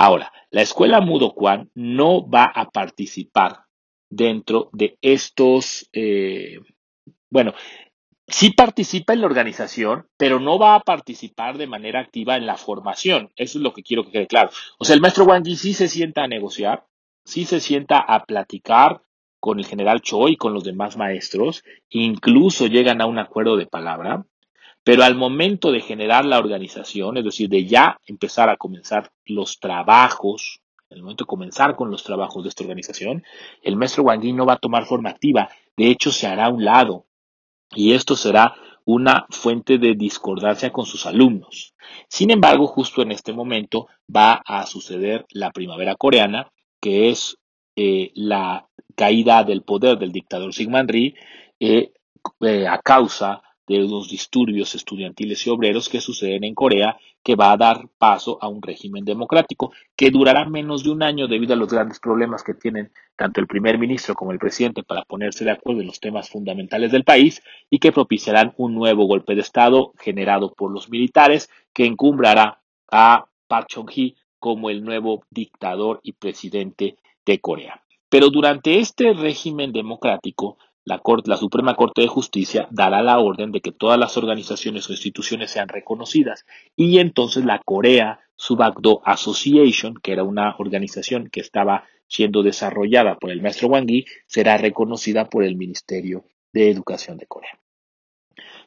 Ahora, 0.00 0.32
la 0.52 0.62
escuela 0.62 1.00
Mudo 1.00 1.34
Kwan 1.34 1.72
no 1.74 2.24
va 2.24 2.44
a 2.44 2.70
participar 2.70 3.64
dentro 4.08 4.70
de 4.72 4.96
estos, 5.02 5.88
eh, 5.92 6.60
bueno, 7.30 7.52
sí 8.28 8.50
participa 8.50 9.12
en 9.12 9.22
la 9.22 9.26
organización, 9.26 10.06
pero 10.16 10.38
no 10.38 10.56
va 10.56 10.76
a 10.76 10.80
participar 10.82 11.58
de 11.58 11.66
manera 11.66 11.98
activa 11.98 12.36
en 12.36 12.46
la 12.46 12.56
formación. 12.56 13.32
Eso 13.34 13.58
es 13.58 13.62
lo 13.64 13.74
que 13.74 13.82
quiero 13.82 14.04
que 14.04 14.12
quede 14.12 14.28
claro. 14.28 14.50
O 14.78 14.84
sea, 14.84 14.94
el 14.94 15.00
maestro 15.00 15.24
Wang 15.24 15.44
Yi 15.44 15.56
sí 15.56 15.74
se 15.74 15.88
sienta 15.88 16.22
a 16.22 16.28
negociar, 16.28 16.86
sí 17.24 17.44
se 17.44 17.58
sienta 17.58 17.98
a 17.98 18.24
platicar 18.24 19.02
con 19.40 19.58
el 19.58 19.66
general 19.66 20.00
Choi 20.00 20.34
y 20.34 20.36
con 20.36 20.54
los 20.54 20.62
demás 20.62 20.96
maestros, 20.96 21.64
incluso 21.90 22.68
llegan 22.68 23.00
a 23.00 23.06
un 23.06 23.18
acuerdo 23.18 23.56
de 23.56 23.66
palabra, 23.66 24.24
pero 24.84 25.04
al 25.04 25.14
momento 25.14 25.70
de 25.70 25.80
generar 25.80 26.24
la 26.24 26.38
organización, 26.38 27.16
es 27.16 27.24
decir, 27.24 27.48
de 27.48 27.66
ya 27.66 27.98
empezar 28.06 28.48
a 28.48 28.56
comenzar 28.56 29.10
los 29.26 29.60
trabajos, 29.60 30.60
en 30.90 30.98
el 30.98 31.02
momento 31.02 31.24
de 31.24 31.28
comenzar 31.28 31.76
con 31.76 31.90
los 31.90 32.02
trabajos 32.02 32.42
de 32.42 32.48
esta 32.48 32.64
organización, 32.64 33.22
el 33.62 33.76
maestro 33.76 34.04
Wang 34.04 34.24
no 34.34 34.46
va 34.46 34.54
a 34.54 34.58
tomar 34.58 34.86
forma 34.86 35.10
activa, 35.10 35.50
de 35.76 35.90
hecho 35.90 36.10
se 36.10 36.26
hará 36.26 36.46
a 36.46 36.50
un 36.50 36.64
lado, 36.64 37.06
y 37.74 37.92
esto 37.92 38.16
será 38.16 38.54
una 38.84 39.26
fuente 39.28 39.76
de 39.76 39.94
discordancia 39.94 40.72
con 40.72 40.86
sus 40.86 41.04
alumnos. 41.04 41.74
Sin 42.08 42.30
embargo, 42.30 42.66
justo 42.66 43.02
en 43.02 43.12
este 43.12 43.34
momento 43.34 43.88
va 44.14 44.40
a 44.46 44.64
suceder 44.64 45.26
la 45.30 45.50
primavera 45.50 45.94
coreana, 45.94 46.50
que 46.80 47.10
es 47.10 47.36
eh, 47.76 48.10
la 48.14 48.66
caída 48.96 49.44
del 49.44 49.62
poder 49.62 49.98
del 49.98 50.10
dictador 50.10 50.54
Syngman 50.54 50.88
Rhee 50.88 51.14
eh, 51.60 51.92
eh, 52.40 52.66
a 52.66 52.78
causa 52.78 53.42
de 53.68 53.78
los 53.78 54.08
disturbios 54.08 54.74
estudiantiles 54.74 55.46
y 55.46 55.50
obreros 55.50 55.88
que 55.88 56.00
suceden 56.00 56.44
en 56.44 56.54
Corea, 56.54 56.96
que 57.22 57.36
va 57.36 57.52
a 57.52 57.56
dar 57.56 57.88
paso 57.98 58.38
a 58.40 58.48
un 58.48 58.62
régimen 58.62 59.04
democrático 59.04 59.72
que 59.94 60.10
durará 60.10 60.48
menos 60.48 60.84
de 60.84 60.90
un 60.90 61.02
año 61.02 61.28
debido 61.28 61.52
a 61.52 61.56
los 61.56 61.70
grandes 61.70 62.00
problemas 62.00 62.42
que 62.42 62.54
tienen 62.54 62.90
tanto 63.16 63.40
el 63.40 63.46
primer 63.46 63.78
ministro 63.78 64.14
como 64.14 64.32
el 64.32 64.38
presidente 64.38 64.82
para 64.82 65.02
ponerse 65.02 65.44
de 65.44 65.50
acuerdo 65.50 65.80
en 65.80 65.88
los 65.88 66.00
temas 66.00 66.30
fundamentales 66.30 66.90
del 66.90 67.04
país 67.04 67.42
y 67.68 67.78
que 67.78 67.92
propiciarán 67.92 68.54
un 68.56 68.74
nuevo 68.74 69.04
golpe 69.04 69.34
de 69.34 69.42
Estado 69.42 69.92
generado 69.98 70.54
por 70.54 70.70
los 70.70 70.88
militares 70.88 71.50
que 71.72 71.84
encumbrará 71.84 72.62
a 72.90 73.26
Park 73.46 73.68
Chung-hee 73.68 74.16
como 74.38 74.70
el 74.70 74.84
nuevo 74.84 75.24
dictador 75.30 76.00
y 76.02 76.12
presidente 76.12 76.96
de 77.26 77.40
Corea. 77.40 77.82
Pero 78.08 78.30
durante 78.30 78.78
este 78.78 79.12
régimen 79.12 79.72
democrático, 79.72 80.56
la, 80.88 81.36
Suprema 81.36 81.74
Corte 81.74 82.00
de 82.00 82.08
Justicia 82.08 82.66
dará 82.70 83.02
la 83.02 83.18
orden 83.18 83.52
de 83.52 83.60
que 83.60 83.72
todas 83.72 83.98
las 83.98 84.16
organizaciones 84.16 84.88
o 84.88 84.92
instituciones 84.92 85.50
sean 85.50 85.68
reconocidas 85.68 86.46
y 86.76 86.98
entonces 86.98 87.44
la 87.44 87.60
Corea 87.64 88.20
Subagdo 88.36 89.02
Association, 89.04 89.94
que 90.02 90.12
era 90.12 90.22
una 90.22 90.56
organización 90.58 91.28
que 91.30 91.40
estaba 91.40 91.84
siendo 92.06 92.42
desarrollada 92.42 93.16
por 93.16 93.30
el 93.30 93.42
maestro 93.42 93.68
Wang 93.68 93.86
Yi, 93.86 94.06
será 94.26 94.56
reconocida 94.56 95.28
por 95.28 95.44
el 95.44 95.56
Ministerio 95.56 96.24
de 96.52 96.70
Educación 96.70 97.18
de 97.18 97.26
Corea. 97.26 97.58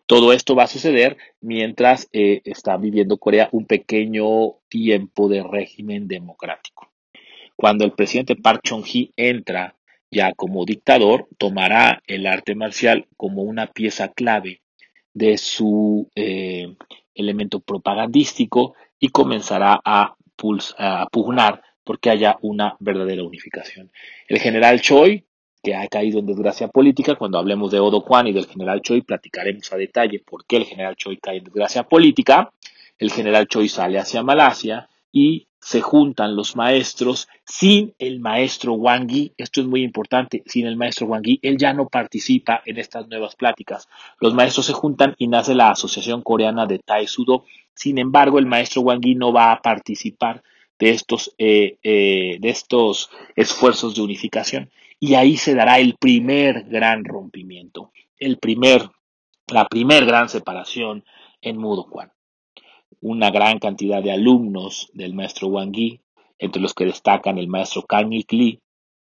Todo 0.05 0.33
esto 0.33 0.55
va 0.55 0.63
a 0.63 0.67
suceder 0.67 1.17
mientras 1.39 2.07
eh, 2.11 2.41
está 2.43 2.77
viviendo 2.77 3.17
Corea 3.17 3.49
un 3.51 3.65
pequeño 3.65 4.57
tiempo 4.67 5.29
de 5.29 5.41
régimen 5.41 6.07
democrático. 6.07 6.91
Cuando 7.55 7.85
el 7.85 7.93
presidente 7.93 8.35
Park 8.35 8.61
Chung-hee 8.63 9.11
entra 9.15 9.75
ya 10.11 10.33
como 10.33 10.65
dictador, 10.65 11.27
tomará 11.37 12.03
el 12.05 12.27
arte 12.27 12.53
marcial 12.53 13.07
como 13.17 13.43
una 13.43 13.67
pieza 13.67 14.09
clave 14.09 14.61
de 15.13 15.37
su 15.37 16.09
eh, 16.15 16.75
elemento 17.15 17.61
propagandístico 17.61 18.75
y 18.99 19.09
comenzará 19.09 19.79
a, 19.83 20.15
a 20.77 21.07
pugnar 21.11 21.63
porque 21.83 22.09
haya 22.09 22.37
una 22.41 22.75
verdadera 22.79 23.23
unificación. 23.23 23.91
El 24.27 24.39
general 24.39 24.81
Choi, 24.81 25.25
que 25.63 25.75
ha 25.75 25.87
caído 25.87 26.19
en 26.19 26.25
desgracia 26.25 26.67
política, 26.67 27.15
cuando 27.15 27.37
hablemos 27.37 27.71
de 27.71 27.79
Odo 27.79 28.03
Kwan 28.03 28.27
y 28.27 28.33
del 28.33 28.47
general 28.47 28.81
Choi, 28.81 29.01
platicaremos 29.01 29.71
a 29.71 29.77
detalle 29.77 30.19
por 30.19 30.45
qué 30.45 30.57
el 30.57 30.65
general 30.65 30.95
Choi 30.95 31.17
cae 31.17 31.37
en 31.37 31.45
desgracia 31.45 31.83
política. 31.83 32.51
El 32.97 33.11
general 33.11 33.47
Choi 33.47 33.67
sale 33.67 33.97
hacia 33.97 34.23
Malasia 34.23 34.89
y 35.11 35.47
se 35.61 35.79
juntan 35.79 36.35
los 36.35 36.55
maestros 36.55 37.29
sin 37.45 37.93
el 37.99 38.19
maestro 38.19 38.73
Wang 38.73 39.07
Yi. 39.07 39.33
Esto 39.37 39.61
es 39.61 39.67
muy 39.67 39.83
importante. 39.83 40.41
Sin 40.47 40.65
el 40.65 40.75
maestro 40.75 41.05
Wang 41.05 41.23
Yi, 41.23 41.39
él 41.43 41.57
ya 41.57 41.71
no 41.71 41.87
participa 41.87 42.63
en 42.65 42.79
estas 42.79 43.07
nuevas 43.07 43.35
pláticas. 43.35 43.87
Los 44.19 44.33
maestros 44.33 44.65
se 44.65 44.73
juntan 44.73 45.13
y 45.19 45.27
nace 45.27 45.53
la 45.53 45.69
Asociación 45.69 46.23
Coreana 46.23 46.65
de 46.65 46.79
Tai 46.79 47.05
Sudo. 47.05 47.45
Sin 47.75 47.99
embargo, 47.99 48.39
el 48.39 48.47
maestro 48.47 48.81
Wang 48.81 49.01
Yi 49.01 49.15
no 49.15 49.31
va 49.31 49.51
a 49.51 49.61
participar 49.61 50.41
de 50.79 50.89
estos, 50.89 51.35
eh, 51.37 51.77
eh, 51.83 52.37
de 52.39 52.49
estos 52.49 53.11
esfuerzos 53.35 53.93
de 53.93 54.01
unificación. 54.01 54.71
Y 54.99 55.13
ahí 55.13 55.37
se 55.37 55.53
dará 55.53 55.79
el 55.79 55.95
primer 55.95 56.63
gran 56.69 57.05
rompimiento. 57.05 57.91
el 58.17 58.37
primer, 58.37 58.87
la 59.47 59.67
primer 59.67 60.05
gran 60.05 60.29
separación 60.29 61.03
en 61.41 61.57
Mudo 61.57 61.87
Kwan. 61.87 62.11
Una 63.01 63.31
gran 63.31 63.59
cantidad 63.59 64.01
de 64.01 64.11
alumnos 64.11 64.89
del 64.93 65.13
maestro 65.13 65.47
Wang 65.47 65.73
Yi, 65.73 66.01
entre 66.39 66.61
los 66.61 66.73
que 66.73 66.85
destacan 66.85 67.37
el 67.37 67.47
maestro 67.47 67.81
Kang 67.83 68.13
Ik 68.13 68.31
Lee, 68.31 68.59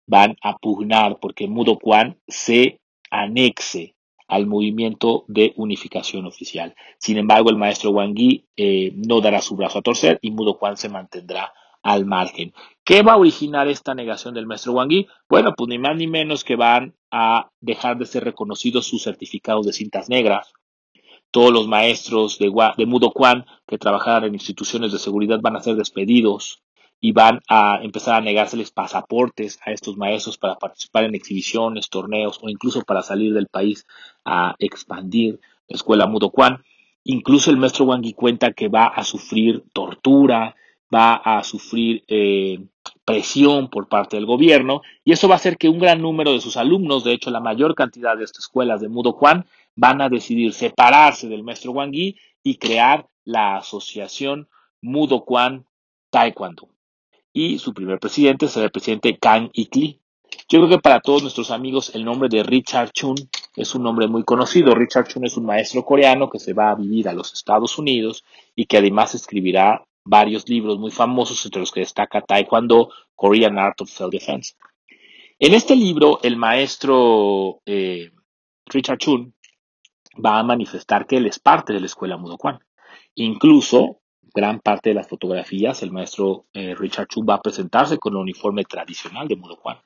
van 0.08 0.36
a 0.42 0.58
pugnar 0.58 1.20
porque 1.20 1.48
Mudo 1.48 1.78
Kwan 1.78 2.18
se 2.28 2.80
anexe 3.12 3.96
al 4.28 4.48
movimiento 4.48 5.26
de 5.28 5.54
unificación 5.58 6.26
oficial. 6.26 6.76
Sin 6.98 7.18
embargo, 7.18 7.50
el 7.50 7.58
maestro 7.58 7.92
Wang 7.92 8.16
Yi 8.16 8.46
eh, 8.56 8.94
no 8.96 9.22
dará 9.22 9.42
su 9.42 9.56
brazo 9.56 9.80
a 9.80 9.82
torcer 9.82 10.20
y 10.22 10.32
Mudo 10.32 10.58
Kwan 10.58 10.78
se 10.78 10.90
mantendrá 10.90 11.54
al 11.84 12.06
margen. 12.06 12.54
¿Qué 12.84 13.02
va 13.02 13.14
a 13.14 13.18
originar 13.18 13.68
esta 13.68 13.94
negación 13.96 14.34
del 14.34 14.46
maestro 14.46 14.74
Wang 14.74 14.90
Yi? 14.90 15.08
Bueno, 15.30 15.54
pues 15.56 15.68
ni 15.70 15.78
más 15.78 15.96
ni 15.96 16.08
menos 16.08 16.44
que 16.44 16.56
van 16.56 16.96
a 17.12 17.50
dejar 17.60 17.98
de 17.98 18.06
ser 18.06 18.24
reconocidos 18.24 18.86
sus 18.86 19.04
certificados 19.04 19.66
de 19.66 19.74
cintas 19.74 20.10
negras. 20.10 20.54
Todos 21.32 21.52
los 21.52 21.68
maestros 21.68 22.40
de, 22.40 22.52
de 22.78 22.86
Mudo 22.86 23.12
Kwan 23.12 23.46
que 23.68 23.78
trabajaran 23.78 24.26
en 24.26 24.34
instituciones 24.34 24.92
de 24.92 25.00
seguridad 25.00 25.40
van 25.42 25.56
a 25.56 25.62
ser 25.62 25.76
despedidos 25.76 26.62
y 27.02 27.12
van 27.14 27.42
a 27.48 27.80
empezar 27.82 28.16
a 28.16 28.22
negárseles 28.22 28.72
pasaportes 28.72 29.60
a 29.66 29.72
estos 29.72 29.96
maestros 29.96 30.38
para 30.38 30.56
participar 30.56 31.06
en 31.06 31.16
exhibiciones, 31.16 31.90
torneos 31.90 32.40
o 32.42 32.50
incluso 32.50 32.82
para 32.82 33.02
salir 33.02 33.34
del 33.34 33.48
país 33.48 33.86
a 34.26 34.56
expandir 34.60 35.40
la 35.68 35.76
escuela 35.76 36.08
Mudo 36.08 36.30
Kwan. 36.32 36.64
Incluso 37.06 37.52
el 37.52 37.58
maestro 37.58 37.86
Wang 37.86 38.14
cuenta 38.16 38.52
que 38.52 38.68
va 38.68 38.88
a 38.88 39.04
sufrir 39.04 39.64
tortura, 39.72 40.56
va 40.94 41.16
a 41.16 41.44
sufrir 41.44 42.04
eh, 42.08 42.60
presión 43.06 43.70
por 43.70 43.88
parte 43.88 44.18
del 44.18 44.26
gobierno 44.26 44.82
y 45.04 45.14
eso 45.14 45.28
va 45.28 45.36
a 45.36 45.38
hacer 45.38 45.58
que 45.58 45.70
un 45.70 45.80
gran 45.80 46.02
número 46.02 46.34
de 46.34 46.42
sus 46.42 46.58
alumnos, 46.58 47.04
de 47.04 47.14
hecho 47.14 47.32
la 47.32 47.40
mayor 47.40 47.76
cantidad 47.76 48.18
de 48.18 48.26
estas 48.26 48.46
escuelas 48.46 48.82
de 48.82 48.90
Mudo 48.90 49.16
Kwan, 49.16 49.46
van 49.80 50.02
a 50.02 50.10
decidir 50.10 50.54
separarse 50.54 51.28
del 51.28 51.44
maestro 51.44 51.72
Wang 51.72 51.94
y 51.94 52.58
crear 52.58 53.08
la 53.24 53.58
asociación 53.58 54.50
Mudo 54.82 55.24
Kwan 55.26 55.66
Taekwondo 56.10 56.70
y 57.34 57.60
su 57.60 57.74
primer 57.74 58.00
presidente 58.00 58.48
será 58.48 58.66
el 58.66 58.72
presidente 58.72 59.18
Kang 59.18 59.50
Ik-lee. 59.54 60.00
Yo 60.48 60.60
creo 60.60 60.70
que 60.70 60.80
para 60.80 61.00
todos 61.00 61.22
nuestros 61.22 61.52
amigos 61.52 61.94
el 61.96 62.04
nombre 62.04 62.30
de 62.30 62.44
Richard 62.44 62.92
Chun 62.92 63.16
es 63.56 63.76
un 63.76 63.84
nombre 63.84 64.08
muy 64.08 64.24
conocido. 64.24 64.76
Richard 64.76 65.08
Chun 65.08 65.26
es 65.26 65.38
un 65.38 65.46
maestro 65.46 65.84
coreano 65.84 66.30
que 66.30 66.40
se 66.40 66.54
va 66.54 66.72
a 66.72 66.76
vivir 66.76 67.08
a 67.08 67.14
los 67.14 67.34
Estados 67.34 67.78
Unidos 67.78 68.24
y 68.56 68.66
que 68.66 68.78
además 68.78 69.16
escribirá 69.16 69.86
varios 70.04 70.48
libros 70.50 70.80
muy 70.80 70.92
famosos 70.92 71.44
entre 71.46 71.62
los 71.62 71.72
que 71.72 71.82
destaca 71.82 72.22
Taekwondo, 72.22 72.90
Korean 73.16 73.58
Art 73.58 73.82
of 73.82 73.90
Self-Defense. 73.90 74.56
En 75.40 75.54
este 75.54 75.76
libro 75.76 76.20
el 76.24 76.36
maestro 76.36 77.62
eh, 77.66 78.12
Richard 78.66 78.98
Chun 78.98 79.34
va 80.24 80.40
a 80.40 80.44
manifestar 80.44 81.08
que 81.08 81.18
él 81.18 81.26
es 81.26 81.40
parte 81.40 81.74
de 81.74 81.80
la 81.80 81.86
escuela 81.86 82.18
Mudo 82.18 82.38
Kwan. 82.38 82.60
Incluso 83.16 84.00
gran 84.34 84.60
parte 84.60 84.90
de 84.90 84.96
las 84.96 85.08
fotografías, 85.08 85.82
el 85.84 85.92
maestro 85.92 86.46
eh, 86.54 86.76
Richard 86.76 87.08
Chu 87.08 87.26
va 87.26 87.36
a 87.36 87.42
presentarse 87.42 87.98
con 87.98 88.14
el 88.14 88.20
uniforme 88.20 88.64
tradicional 88.64 89.28
de 89.28 89.36
Mudo 89.36 89.58
Kwan. 89.58 89.78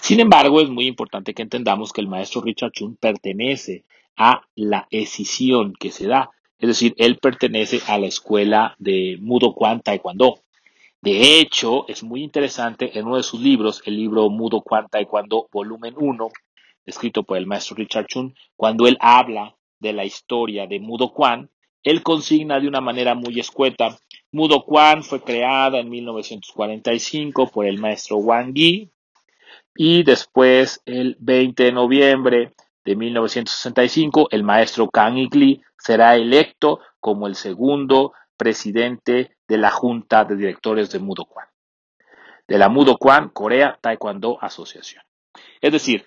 Sin 0.00 0.20
embargo, 0.20 0.60
es 0.60 0.68
muy 0.68 0.86
importante 0.86 1.34
que 1.34 1.42
entendamos 1.42 1.92
que 1.92 2.00
el 2.00 2.08
maestro 2.08 2.40
Richard 2.40 2.72
Chun 2.72 2.96
pertenece 2.96 3.84
a 4.16 4.42
la 4.54 4.86
escisión 4.90 5.74
que 5.78 5.90
se 5.90 6.06
da, 6.06 6.30
es 6.58 6.68
decir, 6.68 6.94
él 6.96 7.18
pertenece 7.18 7.82
a 7.86 7.98
la 7.98 8.06
escuela 8.06 8.74
de 8.78 9.18
Mudo 9.20 9.52
Kwan 9.52 9.82
Taekwondo. 9.82 10.40
De 11.02 11.38
hecho, 11.38 11.86
es 11.88 12.02
muy 12.02 12.22
interesante 12.22 12.98
en 12.98 13.06
uno 13.06 13.18
de 13.18 13.22
sus 13.22 13.40
libros, 13.40 13.82
el 13.84 13.96
libro 13.96 14.30
Mudo 14.30 14.62
Kwan 14.62 14.88
Taekwondo 14.90 15.48
volumen 15.52 15.94
1, 15.96 16.28
escrito 16.86 17.24
por 17.24 17.36
el 17.36 17.46
maestro 17.46 17.76
Richard 17.76 18.06
Chun, 18.06 18.34
cuando 18.56 18.86
él 18.86 18.96
habla 19.00 19.56
de 19.80 19.92
la 19.92 20.04
historia 20.04 20.66
de 20.66 20.80
Mudo 20.80 21.12
Kwan, 21.12 21.50
él 21.82 22.02
consigna 22.02 22.58
de 22.58 22.68
una 22.68 22.80
manera 22.80 23.14
muy 23.14 23.38
escueta. 23.38 23.98
Mudo 24.32 24.64
Kwan 24.64 25.02
fue 25.02 25.20
creada 25.20 25.80
en 25.80 25.90
1945 25.90 27.48
por 27.48 27.66
el 27.66 27.78
maestro 27.78 28.16
Wang 28.16 28.54
Yi 28.54 28.90
y 29.76 30.02
después, 30.04 30.80
el 30.86 31.16
20 31.20 31.64
de 31.64 31.72
noviembre 31.72 32.54
de 32.84 32.96
1965, 32.96 34.28
el 34.30 34.42
maestro 34.42 34.88
Kang 34.88 35.18
Ik 35.18 35.34
Lee 35.34 35.62
será 35.78 36.16
electo 36.16 36.80
como 36.98 37.26
el 37.26 37.34
segundo 37.34 38.14
presidente 38.36 39.36
de 39.46 39.58
la 39.58 39.70
Junta 39.70 40.24
de 40.24 40.36
Directores 40.36 40.90
de 40.90 40.98
Mudo 40.98 41.26
Kwan, 41.26 41.46
de 42.48 42.58
la 42.58 42.68
Mudo 42.70 42.96
Kwan 42.96 43.28
Corea 43.28 43.78
Taekwondo 43.80 44.38
Asociación. 44.40 45.02
Es 45.60 45.72
decir, 45.72 46.06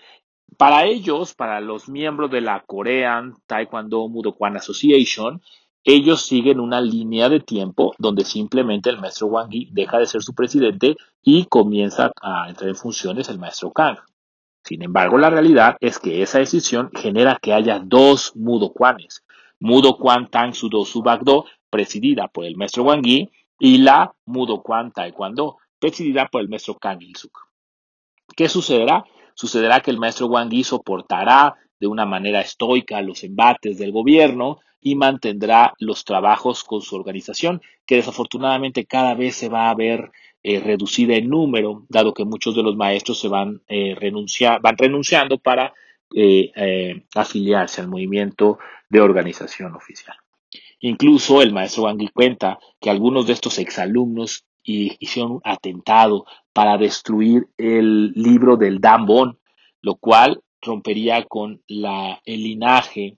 para 0.57 0.85
ellos, 0.85 1.33
para 1.33 1.61
los 1.61 1.89
miembros 1.89 2.31
de 2.31 2.41
la 2.41 2.63
Korean 2.65 3.35
Taekwondo 3.47 4.07
Mudo 4.07 4.35
Kwan 4.35 4.57
Association, 4.57 5.41
ellos 5.83 6.21
siguen 6.23 6.59
una 6.59 6.81
línea 6.81 7.29
de 7.29 7.39
tiempo 7.39 7.95
donde 7.97 8.25
simplemente 8.25 8.89
el 8.89 8.99
maestro 8.99 9.27
Wang 9.27 9.49
Yi 9.49 9.69
deja 9.71 9.97
de 9.97 10.05
ser 10.05 10.21
su 10.21 10.33
presidente 10.33 10.95
y 11.23 11.45
comienza 11.45 12.11
a 12.21 12.49
entrar 12.49 12.69
en 12.69 12.75
funciones 12.75 13.29
el 13.29 13.39
maestro 13.39 13.71
Kang. 13.71 13.97
Sin 14.63 14.83
embargo, 14.83 15.17
la 15.17 15.29
realidad 15.29 15.77
es 15.79 15.99
que 15.99 16.21
esa 16.21 16.39
decisión 16.39 16.91
genera 16.93 17.39
que 17.41 17.53
haya 17.53 17.79
dos 17.79 18.35
Mudo 18.35 18.73
Kwanes. 18.73 19.23
Mudo 19.59 19.97
Kwan 19.97 20.29
Tang 20.29 20.53
Sudo 20.53 20.83
presidida 21.69 22.27
por 22.27 22.45
el 22.45 22.55
maestro 22.55 22.83
Wang 22.83 23.03
Yi, 23.03 23.29
y 23.59 23.79
la 23.79 24.13
Mudo 24.25 24.61
Kwan 24.61 24.91
Taekwondo, 24.91 25.57
presidida 25.79 26.27
por 26.27 26.41
el 26.41 26.49
maestro 26.49 26.75
Kang 26.75 27.01
Il-suk. 27.01 27.47
¿Qué 28.35 28.47
sucederá? 28.47 29.05
Sucederá 29.39 29.79
que 29.79 29.89
el 29.89 29.99
maestro 29.99 30.27
Wang 30.27 30.49
Yi 30.49 30.65
soportará 30.65 31.55
de 31.79 31.87
una 31.87 32.05
manera 32.05 32.41
estoica 32.41 33.01
los 33.01 33.23
embates 33.23 33.77
del 33.77 33.93
gobierno 33.93 34.59
y 34.81 34.95
mantendrá 34.95 35.73
los 35.79 36.03
trabajos 36.03 36.65
con 36.65 36.81
su 36.81 36.97
organización, 36.97 37.61
que 37.85 37.95
desafortunadamente 37.95 38.85
cada 38.85 39.15
vez 39.15 39.37
se 39.37 39.47
va 39.47 39.69
a 39.69 39.75
ver 39.75 40.11
eh, 40.43 40.59
reducida 40.59 41.15
en 41.15 41.29
número, 41.29 41.85
dado 41.87 42.13
que 42.13 42.25
muchos 42.25 42.53
de 42.53 42.63
los 42.63 42.75
maestros 42.75 43.17
se 43.17 43.29
van, 43.29 43.61
eh, 43.69 43.95
van 44.61 44.77
renunciando 44.77 45.37
para 45.37 45.73
eh, 46.13 47.05
afiliarse 47.15 47.79
al 47.79 47.87
movimiento 47.87 48.59
de 48.89 48.99
organización 48.99 49.73
oficial. 49.73 50.17
Incluso 50.81 51.41
el 51.41 51.53
maestro 51.53 51.83
Wang 51.83 52.11
cuenta 52.13 52.59
que 52.81 52.89
algunos 52.89 53.25
de 53.25 53.33
estos 53.33 53.57
exalumnos 53.57 54.48
hicieron 54.99 55.33
un 55.33 55.41
atentado 55.43 56.25
para 56.53 56.77
destruir 56.77 57.47
el 57.57 58.11
libro 58.13 58.57
del 58.57 58.79
Dambon, 58.79 59.39
lo 59.81 59.95
cual 59.95 60.41
rompería 60.61 61.23
con 61.25 61.61
el 61.67 62.17
linaje 62.25 63.17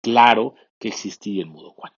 claro 0.00 0.54
que 0.78 0.88
existía 0.88 1.42
en 1.42 1.48
Mudo 1.48 1.72
Kwan. 1.72 1.92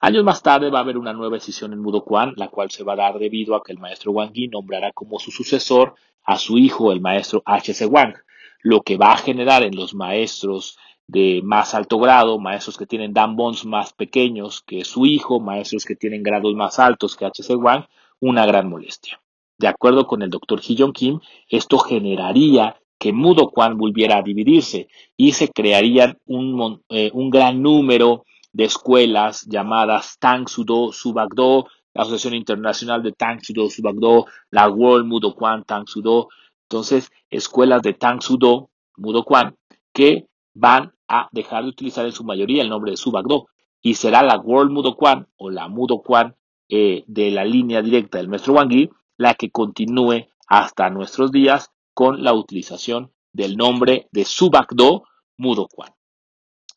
Años 0.00 0.24
más 0.24 0.42
tarde 0.42 0.70
va 0.70 0.80
a 0.80 0.82
haber 0.82 0.98
una 0.98 1.12
nueva 1.12 1.36
decisión 1.36 1.72
en 1.72 1.80
Mudo 1.80 2.04
Kwan, 2.04 2.34
la 2.36 2.48
cual 2.48 2.70
se 2.70 2.84
va 2.84 2.92
a 2.92 2.96
dar 2.96 3.18
debido 3.18 3.54
a 3.54 3.62
que 3.62 3.72
el 3.72 3.78
maestro 3.78 4.12
Wang 4.12 4.32
Yi 4.32 4.48
nombrará 4.48 4.92
como 4.92 5.18
su 5.18 5.30
sucesor 5.30 5.94
a 6.24 6.36
su 6.36 6.58
hijo, 6.58 6.92
el 6.92 7.00
maestro 7.00 7.42
H.C. 7.44 7.86
Wang, 7.86 8.14
lo 8.60 8.82
que 8.82 8.96
va 8.96 9.12
a 9.12 9.16
generar 9.16 9.62
en 9.62 9.76
los 9.76 9.94
maestros 9.94 10.78
de 11.06 11.40
más 11.42 11.74
alto 11.74 11.98
grado, 11.98 12.38
maestros 12.38 12.78
que 12.78 12.86
tienen 12.86 13.12
Bons 13.12 13.64
más 13.66 13.92
pequeños 13.92 14.62
que 14.62 14.84
su 14.84 15.06
hijo, 15.06 15.40
maestros 15.40 15.84
que 15.84 15.96
tienen 15.96 16.22
grados 16.22 16.54
más 16.54 16.78
altos 16.78 17.16
que 17.16 17.26
H.C. 17.26 17.54
Wang, 17.56 17.84
una 18.24 18.46
gran 18.46 18.70
molestia. 18.70 19.20
De 19.58 19.68
acuerdo 19.68 20.06
con 20.06 20.22
el 20.22 20.30
doctor 20.30 20.60
Hee 20.60 20.92
Kim, 20.92 21.20
esto 21.48 21.78
generaría 21.78 22.76
que 22.98 23.12
Mudo 23.12 23.50
Kwan 23.50 23.76
volviera 23.76 24.16
a 24.16 24.22
dividirse 24.22 24.88
y 25.16 25.32
se 25.32 25.48
crearían 25.48 26.16
un, 26.26 26.82
eh, 26.88 27.10
un 27.12 27.28
gran 27.28 27.62
número 27.62 28.24
de 28.52 28.64
escuelas 28.64 29.44
llamadas 29.46 30.16
Tang 30.18 30.48
Sudo 30.48 30.90
Subagdo, 30.92 31.66
la 31.92 32.02
Asociación 32.02 32.34
Internacional 32.34 33.02
de 33.02 33.12
Tang 33.12 33.40
Sudo 33.42 33.68
Subagdo, 33.68 34.24
la 34.50 34.70
World 34.70 35.06
Mudo 35.06 35.34
Kwan 35.34 35.64
Tang 35.64 35.86
Sudo. 35.86 36.28
Entonces, 36.62 37.10
escuelas 37.28 37.82
de 37.82 37.92
Tang 37.92 38.22
Sudo 38.22 38.70
Mudo 38.96 39.24
Kwan 39.24 39.54
que 39.92 40.26
van 40.54 40.94
a 41.08 41.28
dejar 41.30 41.64
de 41.64 41.70
utilizar 41.70 42.06
en 42.06 42.12
su 42.12 42.24
mayoría 42.24 42.62
el 42.62 42.70
nombre 42.70 42.92
de 42.92 42.96
Subagdo 42.96 43.48
y 43.82 43.94
será 43.94 44.22
la 44.22 44.38
World 44.38 44.72
Mudo 44.72 44.96
Kwan 44.96 45.28
o 45.36 45.50
la 45.50 45.68
Mudo 45.68 46.00
Kwan 46.00 46.34
eh, 46.68 47.04
de 47.06 47.30
la 47.30 47.44
línea 47.44 47.82
directa 47.82 48.18
del 48.18 48.28
maestro 48.28 48.54
Wang 48.54 48.90
la 49.16 49.34
que 49.34 49.50
continúe 49.50 50.28
hasta 50.46 50.90
nuestros 50.90 51.30
días 51.30 51.70
con 51.94 52.22
la 52.22 52.32
utilización 52.32 53.12
del 53.32 53.56
nombre 53.56 54.08
de 54.12 54.24
Subakdo 54.24 55.04
Mudo 55.36 55.68
Kwan. 55.68 55.92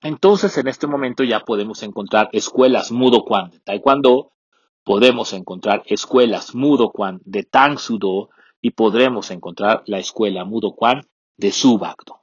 Entonces, 0.01 0.57
en 0.57 0.67
este 0.67 0.87
momento 0.87 1.23
ya 1.23 1.39
podemos 1.41 1.81
encontrar 1.83 2.29
escuelas 2.31 2.91
Mudo 2.91 3.23
Kwan 3.23 3.51
de 3.51 3.59
Taekwondo, 3.59 4.31
podemos 4.83 5.33
encontrar 5.33 5.83
escuelas 5.87 6.53
Mudo 6.53 6.91
Kwan 6.91 7.19
de 7.25 7.43
Tang 7.43 7.79
Sudo 7.79 8.29
y 8.61 8.71
podremos 8.71 9.31
encontrar 9.31 9.83
la 9.85 9.99
escuela 9.99 10.45
Mudo 10.45 10.75
Kwan 10.75 11.07
de 11.37 11.51
Subakdo. 11.51 12.21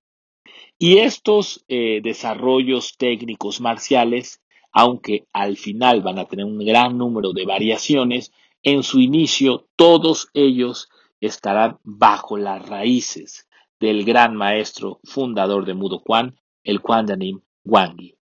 Y 0.78 0.98
estos 0.98 1.64
eh, 1.68 2.00
desarrollos 2.02 2.96
técnicos 2.96 3.60
marciales, 3.60 4.40
aunque 4.74 5.26
al 5.32 5.56
final 5.56 6.02
van 6.02 6.18
a 6.18 6.26
tener 6.26 6.44
un 6.44 6.58
gran 6.58 6.98
número 6.98 7.32
de 7.32 7.46
variaciones, 7.46 8.32
en 8.62 8.82
su 8.82 9.00
inicio 9.00 9.68
todos 9.76 10.28
ellos 10.34 10.88
estarán 11.20 11.78
bajo 11.84 12.36
las 12.36 12.68
raíces 12.68 13.48
del 13.78 14.04
gran 14.04 14.34
maestro 14.34 15.00
fundador 15.04 15.64
de 15.64 15.74
Mudo 15.74 16.02
Kwan, 16.02 16.36
el 16.64 16.80
Kwandanim 16.80 17.40
Wangi. 17.64 18.16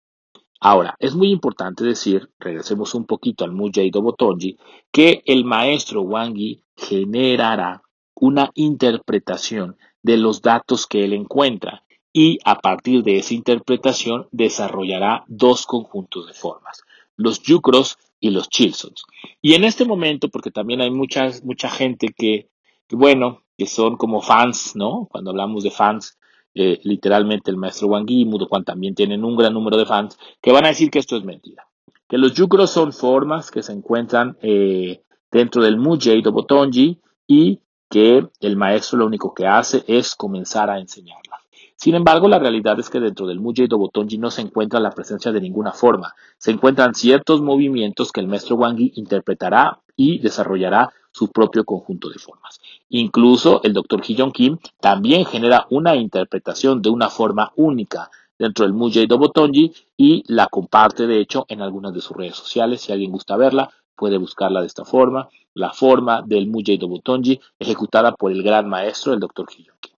Ahora, 0.60 0.94
es 1.00 1.14
muy 1.14 1.30
importante 1.30 1.84
decir, 1.84 2.30
regresemos 2.38 2.94
un 2.94 3.06
poquito 3.06 3.44
al 3.44 3.52
Mujay 3.52 3.90
Botonji, 3.90 4.58
que 4.92 5.22
el 5.26 5.44
maestro 5.44 6.02
Wangi 6.02 6.62
generará 6.76 7.82
una 8.14 8.50
interpretación 8.54 9.76
de 10.02 10.18
los 10.18 10.42
datos 10.42 10.86
que 10.86 11.04
él 11.04 11.14
encuentra 11.14 11.82
y 12.12 12.38
a 12.44 12.60
partir 12.60 13.02
de 13.02 13.18
esa 13.18 13.34
interpretación 13.34 14.28
desarrollará 14.30 15.24
dos 15.28 15.66
conjuntos 15.66 16.26
de 16.26 16.34
formas, 16.34 16.82
los 17.16 17.42
yucros 17.42 17.98
y 18.20 18.30
los 18.30 18.48
chilsons. 18.48 19.04
Y 19.40 19.54
en 19.54 19.64
este 19.64 19.84
momento, 19.84 20.28
porque 20.28 20.50
también 20.50 20.80
hay 20.80 20.90
mucha 20.90 21.70
gente 21.70 22.08
que, 22.16 22.48
bueno, 22.90 23.42
que 23.56 23.66
son 23.66 23.96
como 23.96 24.20
fans, 24.20 24.76
¿no? 24.76 25.08
Cuando 25.10 25.30
hablamos 25.30 25.64
de 25.64 25.70
fans, 25.70 26.18
eh, 26.54 26.80
literalmente 26.84 27.50
el 27.50 27.56
maestro 27.56 27.88
Wangi 27.88 28.22
y 28.22 28.64
también 28.64 28.94
tienen 28.94 29.24
un 29.24 29.36
gran 29.36 29.54
número 29.54 29.78
de 29.78 29.86
fans 29.86 30.18
que 30.40 30.52
van 30.52 30.66
a 30.66 30.68
decir 30.68 30.90
que 30.90 30.98
esto 30.98 31.16
es 31.16 31.24
mentira. 31.24 31.66
Que 32.08 32.18
los 32.18 32.34
yucros 32.34 32.70
son 32.70 32.92
formas 32.92 33.50
que 33.50 33.62
se 33.62 33.72
encuentran 33.72 34.36
eh, 34.42 35.02
dentro 35.30 35.62
del 35.62 35.78
Mujay 35.78 36.20
Botonji 36.20 37.00
y 37.26 37.60
que 37.88 38.26
el 38.40 38.56
maestro 38.56 38.98
lo 38.98 39.06
único 39.06 39.32
que 39.32 39.46
hace 39.46 39.82
es 39.86 40.14
comenzar 40.14 40.68
a 40.68 40.78
enseñarlas. 40.78 41.41
Sin 41.82 41.96
embargo, 41.96 42.28
la 42.28 42.38
realidad 42.38 42.78
es 42.78 42.88
que 42.88 43.00
dentro 43.00 43.26
del 43.26 43.40
Mujay 43.40 43.66
Botonji 43.66 44.16
no 44.16 44.30
se 44.30 44.40
encuentra 44.40 44.78
la 44.78 44.92
presencia 44.92 45.32
de 45.32 45.40
ninguna 45.40 45.72
forma. 45.72 46.14
Se 46.38 46.52
encuentran 46.52 46.94
ciertos 46.94 47.42
movimientos 47.42 48.12
que 48.12 48.20
el 48.20 48.28
maestro 48.28 48.54
Wangi 48.54 48.92
interpretará 48.94 49.80
y 49.96 50.20
desarrollará 50.20 50.92
su 51.10 51.32
propio 51.32 51.64
conjunto 51.64 52.08
de 52.08 52.20
formas. 52.20 52.60
Incluso 52.88 53.60
el 53.64 53.72
Dr. 53.72 54.00
Hyun 54.00 54.30
Kim 54.30 54.58
también 54.80 55.24
genera 55.24 55.66
una 55.70 55.96
interpretación 55.96 56.82
de 56.82 56.90
una 56.90 57.08
forma 57.08 57.50
única 57.56 58.12
dentro 58.38 58.64
del 58.64 58.74
Mujay 58.74 59.06
Botonji 59.06 59.72
y 59.96 60.22
la 60.32 60.46
comparte 60.46 61.08
de 61.08 61.18
hecho 61.18 61.46
en 61.48 61.62
algunas 61.62 61.92
de 61.92 62.00
sus 62.00 62.16
redes 62.16 62.36
sociales. 62.36 62.80
Si 62.80 62.92
alguien 62.92 63.10
gusta 63.10 63.36
verla, 63.36 63.72
puede 63.96 64.18
buscarla 64.18 64.60
de 64.60 64.68
esta 64.68 64.84
forma. 64.84 65.30
La 65.52 65.72
forma 65.72 66.22
del 66.22 66.46
Mujay 66.46 66.78
Botonji 66.78 67.40
ejecutada 67.58 68.14
por 68.14 68.30
el 68.30 68.44
gran 68.44 68.68
maestro, 68.68 69.14
el 69.14 69.18
Dr. 69.18 69.48
Hyun 69.50 69.74
Kim. 69.80 69.91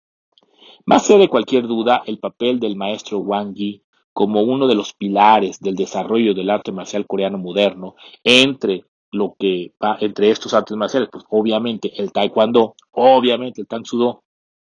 Más 0.87 1.09
allá 1.09 1.21
de 1.21 1.29
cualquier 1.29 1.67
duda, 1.67 2.03
el 2.07 2.19
papel 2.19 2.61
del 2.61 2.77
maestro 2.77 3.19
Wang 3.19 3.55
Yi 3.55 3.83
como 4.13 4.43
uno 4.43 4.67
de 4.67 4.75
los 4.75 4.93
pilares 4.93 5.59
del 5.59 5.77
desarrollo 5.77 6.35
del 6.35 6.51
arte 6.51 6.73
marcial 6.73 7.07
coreano 7.07 7.39
moderno 7.39 7.97
entre 8.23 8.85
lo 9.11 9.35
que 9.39 9.73
va 9.83 9.97
entre 10.01 10.31
estos 10.31 10.53
artes 10.53 10.77
marciales, 10.77 11.09
pues 11.11 11.25
obviamente 11.31 11.91
el 12.01 12.13
taekwondo, 12.13 12.75
obviamente 12.91 13.63
el 13.63 13.67
tang 13.67 13.87
sudo 13.87 14.25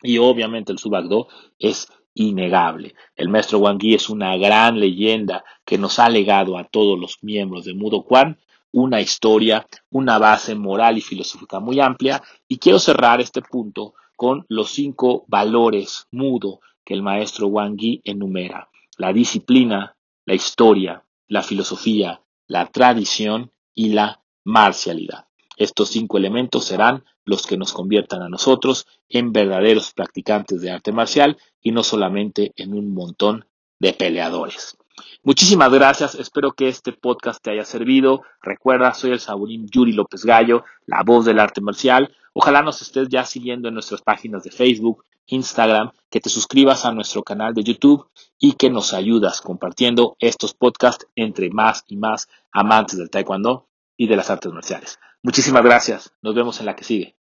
y 0.02 0.18
obviamente 0.18 0.72
el 0.72 0.80
subagdo 0.80 1.28
es 1.60 1.88
innegable. 2.16 2.96
El 3.16 3.30
maestro 3.30 3.60
Wang 3.60 3.80
Yi 3.80 3.94
es 3.94 4.10
una 4.10 4.36
gran 4.38 4.80
leyenda 4.80 5.44
que 5.64 5.78
nos 5.78 6.00
ha 6.00 6.10
legado 6.10 6.58
a 6.58 6.64
todos 6.64 7.00
los 7.00 7.20
miembros 7.22 7.66
de 7.66 7.76
Mudo 7.76 8.04
Kwan 8.04 8.40
una 8.72 9.02
historia, 9.02 9.68
una 9.90 10.18
base 10.18 10.56
moral 10.56 10.98
y 10.98 11.02
filosófica 11.02 11.60
muy 11.60 11.80
amplia 11.80 12.22
y 12.48 12.58
quiero 12.58 12.80
cerrar 12.80 13.22
este 13.22 13.42
punto 13.42 13.94
con 14.20 14.46
los 14.50 14.72
cinco 14.72 15.24
valores 15.30 16.06
mudo 16.12 16.60
que 16.84 16.94
el 16.94 17.02
maestro 17.02 17.48
Wang 17.48 17.78
Yi 17.78 18.02
enumera. 18.04 18.70
La 18.98 19.14
disciplina, 19.14 19.96
la 20.26 20.34
historia, 20.34 21.06
la 21.30 21.42
filosofía, 21.42 22.22
la 22.46 22.66
tradición 22.66 23.54
y 23.74 23.94
la 23.94 24.22
marcialidad. 24.44 25.28
Estos 25.56 25.92
cinco 25.92 26.18
elementos 26.18 26.66
serán 26.66 27.06
los 27.24 27.48
que 27.48 27.56
nos 27.56 27.72
conviertan 27.72 28.22
a 28.22 28.28
nosotros 28.28 28.88
en 29.08 29.32
verdaderos 29.32 29.94
practicantes 29.94 30.60
de 30.60 30.72
arte 30.72 30.92
marcial 30.92 31.38
y 31.62 31.72
no 31.72 31.82
solamente 31.82 32.52
en 32.58 32.74
un 32.74 32.94
montón 32.94 33.46
de 33.80 33.94
peleadores. 33.94 34.78
Muchísimas 35.24 35.72
gracias, 35.72 36.16
espero 36.16 36.52
que 36.52 36.68
este 36.68 36.92
podcast 36.92 37.42
te 37.42 37.52
haya 37.52 37.64
servido. 37.64 38.24
Recuerda, 38.42 38.94
soy 38.94 39.12
el 39.12 39.22
saburín 39.22 39.70
Yuri 39.70 39.94
López 39.94 40.26
Gallo, 40.26 40.66
la 40.86 41.04
voz 41.06 41.24
del 41.24 41.40
arte 41.40 41.62
marcial. 41.62 42.14
Ojalá 42.34 42.62
nos 42.62 42.82
estés 42.82 43.10
ya 43.10 43.26
siguiendo 43.26 43.68
en 43.68 43.74
nuestras 43.74 44.02
páginas 44.02 44.44
de 44.44 44.52
Facebook, 44.52 45.06
Instagram, 45.28 45.92
que 46.10 46.20
te 46.20 46.30
suscribas 46.30 46.86
a 46.86 46.92
nuestro 46.92 47.24
canal 47.24 47.54
de 47.54 47.64
YouTube 47.64 48.10
y 48.40 48.54
que 48.54 48.70
nos 48.70 48.94
ayudas 48.94 49.42
compartiendo 49.42 50.16
estos 50.20 50.54
podcasts 50.54 51.08
entre 51.16 51.50
más 51.50 51.84
y 51.88 51.98
más 51.98 52.28
amantes 52.52 52.98
del 52.98 53.10
Taekwondo 53.10 53.68
y 53.98 54.08
de 54.08 54.16
las 54.16 54.30
artes 54.30 54.52
marciales. 54.52 55.00
Muchísimas 55.22 55.64
gracias. 55.64 56.14
Nos 56.22 56.34
vemos 56.34 56.60
en 56.60 56.66
la 56.66 56.76
que 56.76 56.84
sigue. 56.84 57.19